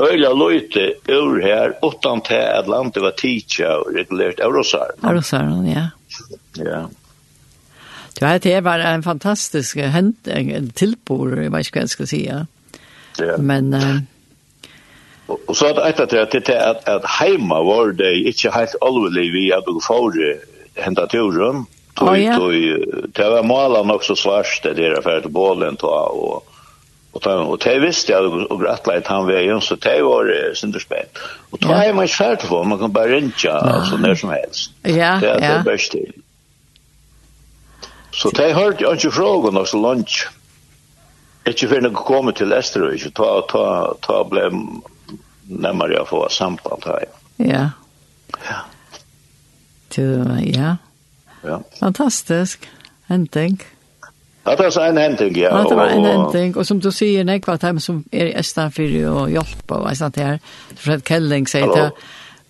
[0.00, 4.98] øyla løyte ur her, utan til at landet var tidsja og regulert av Rosaren.
[5.04, 5.86] Av Rosaren, ja.
[6.58, 6.86] Ja.
[8.20, 12.46] Du vet, det var en fantastisk händelse, tillbord, jag vet inte vad jag ska säga.
[13.18, 13.36] Ja.
[13.38, 13.74] Men...
[13.74, 13.98] Uh,
[15.26, 19.30] Og, og så at etter det til at, at heima var det ikke helt alvorlig
[19.32, 20.18] vi at du får
[20.76, 21.64] henta turen.
[21.96, 22.34] Tog, oh, ja.
[22.36, 22.52] tog,
[23.16, 26.44] det var malan så svarst det der för til bålen ta og
[27.14, 31.18] og ta og te visste jeg og grattla et han vei så te var sinderspent.
[31.52, 31.78] Og ta ja.
[31.78, 34.72] heima ikke fært for, man kan bare rinja altså når som helst.
[34.84, 35.56] Ja, det er ja.
[35.58, 35.98] det beste.
[38.14, 40.26] Så de hørte ikke frågan også så lunch.
[41.46, 43.64] Ikke før jeg kom til Esterøy, så ta, ta,
[44.06, 44.46] ta ble
[45.50, 47.10] nærmere å få samband her.
[47.42, 47.64] Ja.
[48.46, 48.62] Ja.
[49.96, 50.06] Du,
[50.46, 50.76] ja.
[51.44, 51.58] Ja.
[51.80, 52.68] Fantastisk.
[53.10, 53.60] Henting.
[54.46, 55.50] Ja, det var en henting, ja.
[55.56, 56.56] Ja, det var en henting.
[56.56, 60.40] Og som du sier, nekva dem som er i Estanfyrir og hjelpa og sånt her.
[60.80, 61.90] Fred Kelling sier det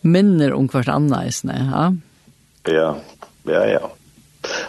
[0.03, 1.91] minner om hvert annet, ja.
[2.69, 2.89] Ja,
[3.47, 3.93] ja, ja.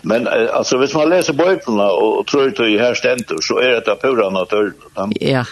[0.06, 3.82] Men alltså hvis man läser böckerna och, och tror att det här ständer så är
[3.86, 4.82] det pura naturligt.
[5.19, 5.45] Ja.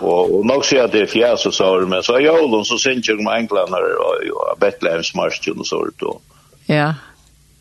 [0.00, 2.78] Och och nog så att det är fjärs och så men så jag och så
[2.78, 6.20] syns jag med engländare och Betlehems marsch och så då.
[6.66, 6.94] Ja.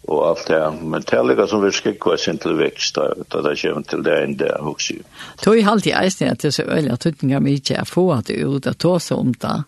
[0.07, 3.09] Og alt det men det er lika som vi ska kvar sin til vekst, da,
[3.33, 4.93] da det kommer til det enn det også.
[5.43, 8.29] Tog i halt i isen att det så øyelig öliga tuttingar mycket att få at
[8.29, 9.63] att ut at ta sig om det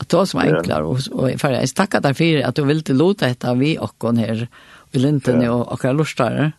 [0.00, 2.96] At ta som enklar och, Og, för jeg takker deg for at du vil til
[2.96, 4.48] låta etter vi och her
[4.92, 5.52] i linten ja.
[5.52, 6.50] og akkurat lortare.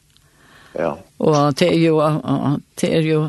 [0.77, 0.93] Ja.
[1.23, 1.97] Og det er jo,
[2.77, 3.21] det er jo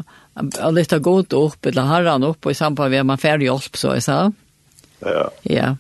[0.75, 3.97] litt av godt opp, eller herren opp, og i samband med man færre hjelp, så
[3.97, 4.19] jeg sa.
[5.05, 5.25] Ja.
[5.49, 5.73] Ja.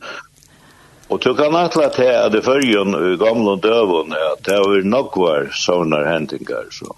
[1.08, 5.16] Og du kan atle til at det førgen i gamle døvene, at det er nok
[5.16, 6.92] var sånne hendinger, så.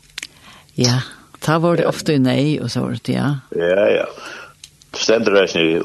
[0.79, 1.01] Ja,
[1.47, 3.29] da var det ofte nei, og så var det, ja.
[3.55, 4.07] Ja, ja
[5.01, 5.79] stendur det i,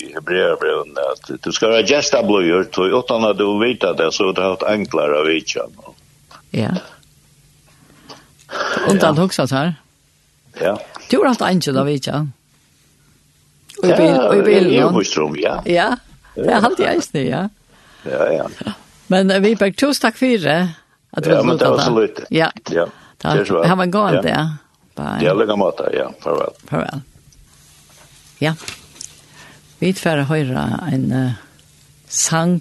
[0.00, 4.32] i Hebreabreven at du skal være gesta bløyer, og utan at du vita det, så
[4.32, 5.74] du har hatt enklare av vitjan.
[6.54, 6.70] Ja.
[8.88, 9.74] Undan huksas her.
[10.60, 10.76] Ja.
[11.10, 12.32] Du har hatt enklare av vitjan.
[13.82, 14.20] Og i bilen.
[14.22, 14.72] Og i bilen.
[15.42, 15.96] Ja, ja.
[16.34, 17.42] Ja, Det er alltid eisne, ja.
[18.04, 18.74] Ja, ja.
[19.06, 20.60] Men vi Viberg, tusen takk for det.
[21.14, 22.26] Ja, men det var så lite.
[22.30, 22.50] Ja.
[22.70, 22.86] Ja.
[23.22, 24.46] Det var en god, ja.
[25.22, 26.10] Ja, lika måte, ja.
[26.22, 26.54] Farvel.
[26.70, 27.02] Farvel.
[28.44, 28.52] Ja.
[29.80, 31.36] Vi tverre høyre en uh,
[32.08, 32.58] sang.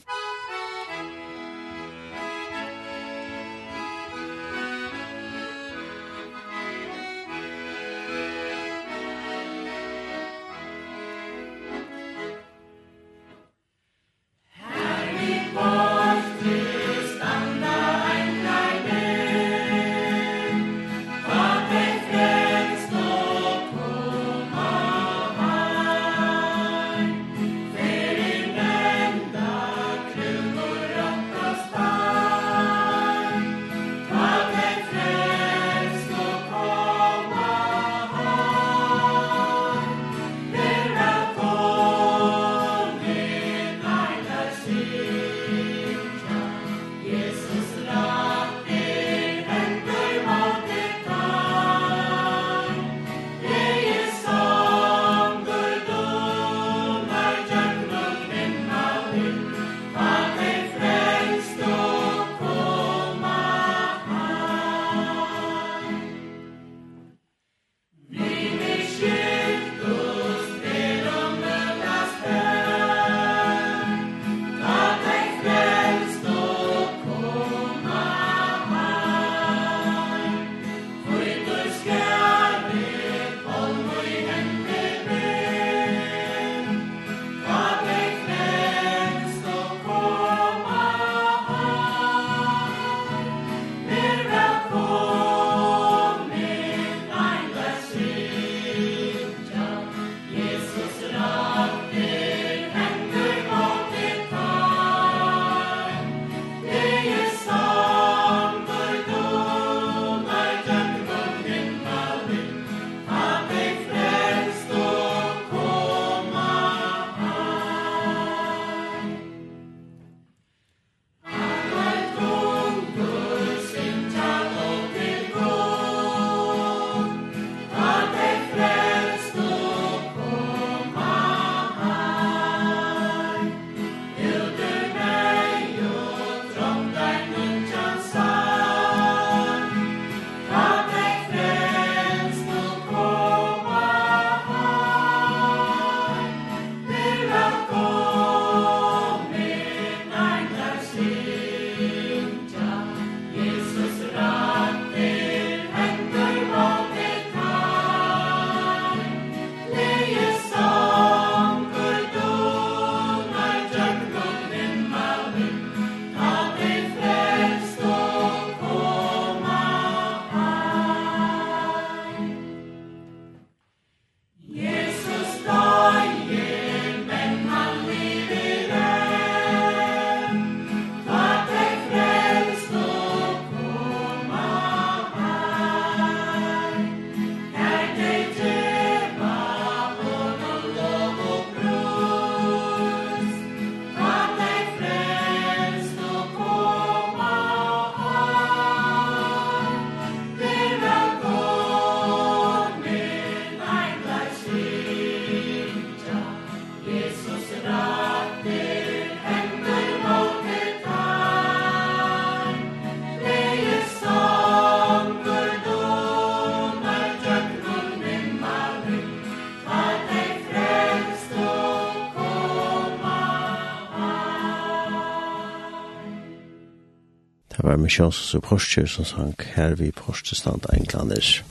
[227.74, 231.42] var missions og Porsche som sank her vi Porsche-stand englander.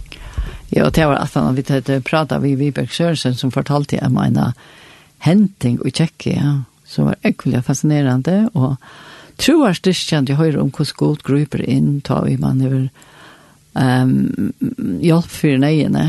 [0.72, 1.64] Ja, og det var at han vi
[2.06, 4.52] pratet vi Viberg Sørensen som fortalte jeg mine
[5.22, 6.52] henting og tjekke, ja,
[6.86, 8.78] som var ekkelig fascinerende, og
[9.38, 12.88] troer styrkjent jeg høyre om hvordan god gruper inn, ta vi man over
[13.74, 14.52] um,
[15.02, 16.08] hjelp for nøyene,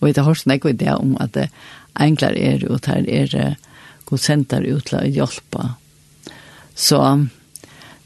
[0.00, 1.50] og jeg har snakket idé om at det
[2.00, 3.56] enklere er, og her, er
[4.08, 5.68] god senter ut til å hjelpe.
[6.74, 7.00] Så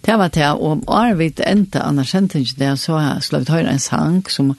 [0.05, 3.78] Det var det, og Arvid enda annars kjente ikke det, så har jeg slått en
[3.81, 4.55] sang som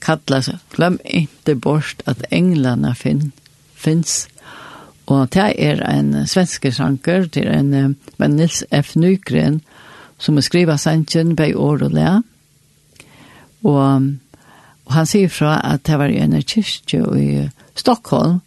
[0.00, 3.32] kallas Glöm inte bort at änglarna fin,
[3.74, 4.28] finns.
[5.06, 8.96] Og det er en svenske det er en med Nils F.
[8.96, 9.60] Nygren
[10.18, 12.22] som skriver sangen på år og le».
[13.64, 14.02] Og,
[14.86, 18.40] og han sier fra at det var en kyrkje i Stockholm,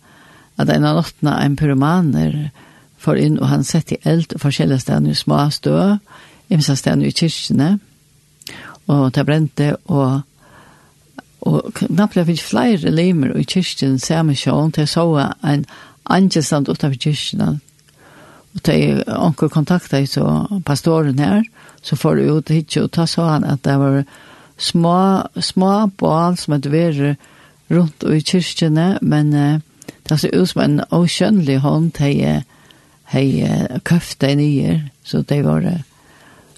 [0.58, 2.52] at en av nottene en pyromaner
[2.98, 5.98] for inn, og han sette i eld forskjellige steder i små støv,
[6.50, 7.80] jeg minns han i kyrkene,
[8.90, 10.22] og det brente, og
[11.48, 15.06] og knappt jeg fikk flere limer i kyrkjen samme sjån til jeg så
[15.48, 15.66] en
[16.10, 20.26] angestand utenfor kyrkjen og til jeg anker kontakta i så
[20.68, 21.44] pastoren her
[21.82, 24.04] så får jeg ut hit og da så han at det var
[24.58, 27.20] små, små bål som hadde vært
[27.72, 29.62] rundt i kyrkjene, men uh,
[30.10, 32.44] det ser ut som en åkjønnelig hånd til jeg
[33.14, 35.64] hei køfte nye, så det var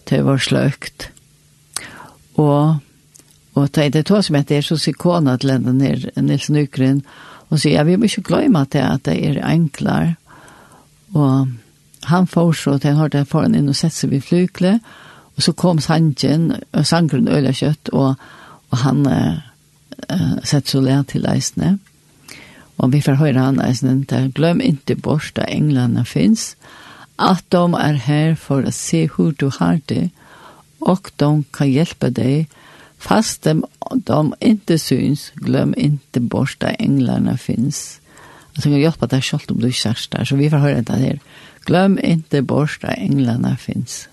[0.10, 1.10] det var sløkt.
[2.40, 2.78] Og,
[3.54, 7.04] og det er det to som heter Jesus ikona til henne ned, Nils Nykren,
[7.52, 10.16] og sier, ja, vi må ikke glemme til at det er enklere.
[11.14, 11.48] Og
[12.08, 14.78] han får så til han har det foran inn og sett seg ved flykle,
[15.36, 18.16] og så kom sangen, og sangren øyla kjøtt, og,
[18.72, 21.78] og han eh, sett så lær til leisene.
[22.78, 26.81] Og vi får høre han leisene, glem ikke bort at englene finnes, og
[27.22, 30.10] at de er her for å se hvor du har det,
[30.82, 32.50] og de kan hjelpe deg,
[33.02, 33.60] fast de,
[34.10, 38.00] de ikke syns, glöm ikke bort der englene finnes.
[38.56, 40.82] At de kan hjelpe deg selv om du ikke er der, så vi får høre
[40.82, 41.22] dette her.
[41.66, 44.08] Glöm ikke bort der englene finnes.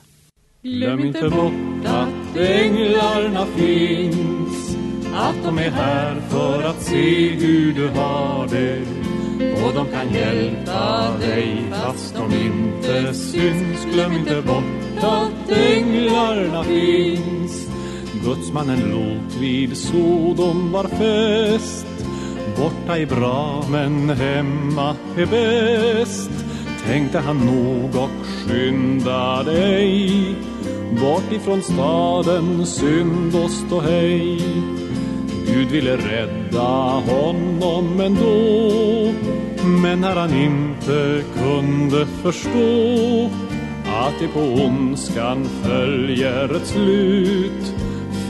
[0.62, 4.76] Glöm inte bort att änglarna finns
[5.14, 9.07] Att de är här för att se hur du har det
[9.38, 13.84] Och de kan hjälpa dig fast de inte syns.
[13.92, 17.68] Glöm inte bort att änglarna finns.
[18.24, 21.86] Gudsmannen låt vid Sodom var fest
[22.58, 26.30] Borta är bra men hemma är bäst.
[26.86, 30.34] Tänkte han nog och skynda dig?
[31.00, 34.40] Bort ifrån staden synd och stå hej
[35.46, 36.68] Gud ville rädda
[37.06, 39.12] honom ändå.
[39.82, 43.30] Men när han inte kunde förstå
[43.86, 47.74] Att det på ondskan följer ett slut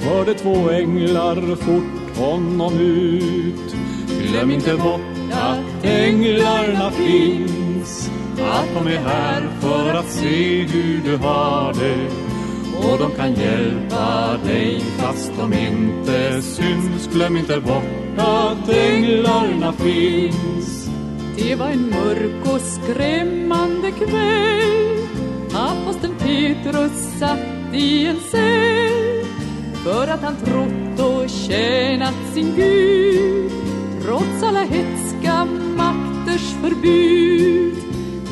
[0.00, 3.76] Förde två änglar fort honom ut.
[4.22, 5.00] Glöm inte bort
[5.32, 8.10] att änglarna finns
[8.50, 12.37] Att de är här för att se hur du har det.
[12.76, 17.08] Och de kan hjälpa dig fast de inte syns.
[17.12, 20.90] Glöm inte bort att änglarna finns.
[21.36, 24.98] Det var en mörk och skrämmande kväll.
[25.54, 29.26] Aposteln Petrus satt i en cell.
[29.84, 33.52] För att han trott och tjänat sin Gud.
[34.02, 35.44] Trots alla hetska
[35.76, 37.76] makters förbud.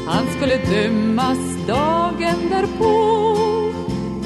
[0.06, 3.55] Han skulle dömas dagen därpå.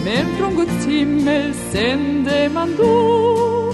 [0.04, 3.72] Men från Guds himmel sände man då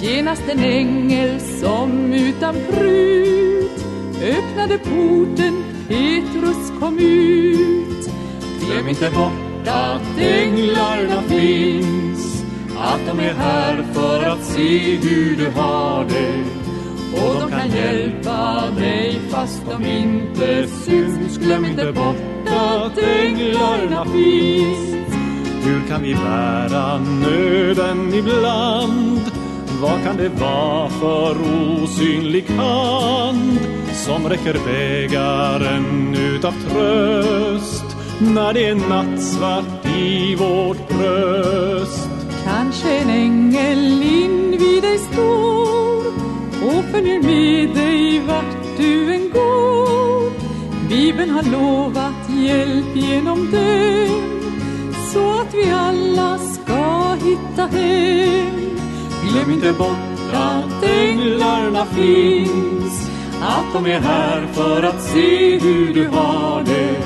[0.00, 3.86] Genast en ängel som utan prut
[4.22, 8.10] Öppnade porten, Petrus kom ut.
[8.66, 12.44] Glöm inte bort att änglarna finns
[12.78, 16.44] Att de är här för att se hur du har det.
[17.12, 21.38] Och de kan hjälpa dig fast de inte syns.
[21.38, 25.01] Glöm inte bort att änglarna finns
[25.64, 29.20] Hur kan vi bära nöden ibland?
[29.82, 31.36] Vad kan det vara för
[31.82, 33.58] osynlig hand
[33.92, 42.08] Som räcker bägaren utav tröst När det är nattsvart i vårt bröst?
[42.44, 46.06] Kanske en ängel in vid dig står
[46.66, 50.32] Och följer med dig vart du än går.
[50.88, 54.41] Bibeln har lovat hjälp genom död
[55.12, 58.78] så att vi alla ska hitta hem.
[59.30, 63.08] Glöm inte bort att änglarna finns
[63.40, 67.02] Att de är här för att se hur du har det.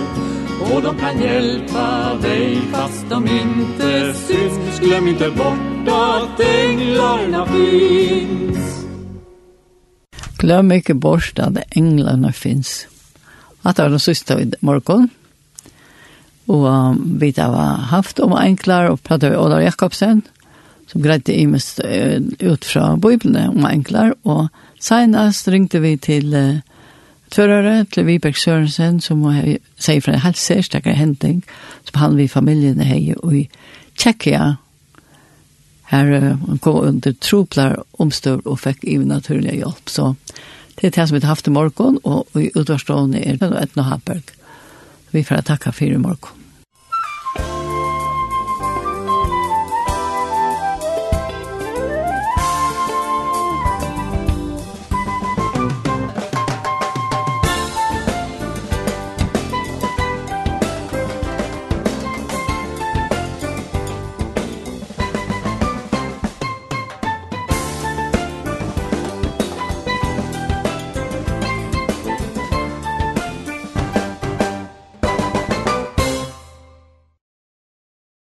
[0.75, 4.81] Och de kan hjälpa dig fast de inte syns.
[4.81, 8.87] Glöm inte bort att änglarna finns.
[10.39, 12.87] Glöm inte bort att änglarna finns.
[13.63, 15.09] Att det var den sista i morgon.
[16.47, 20.23] Og um, vi har haft om enklar, og pratet med Ola Jakobsen,
[20.87, 24.49] som greide imest uh, ut fra Bibelen om enklar, og
[24.79, 26.63] senast ringte vi til uh,
[27.35, 31.43] Tvørere, til Viberg Sørensen, som uh, sier fra en helt særstakker hending,
[31.89, 33.49] som han vi familien hei, og i
[33.99, 34.55] Tjekkia,
[35.91, 39.91] her uh, gå under troplar omstør og fikk i naturlig hjelp.
[39.91, 40.13] Så
[40.79, 43.91] det er det som vi har haft i morgen, og, i utvarstående er det Edna
[43.91, 44.36] Hamburg.
[45.11, 46.46] Vi får takka fyrir morgon.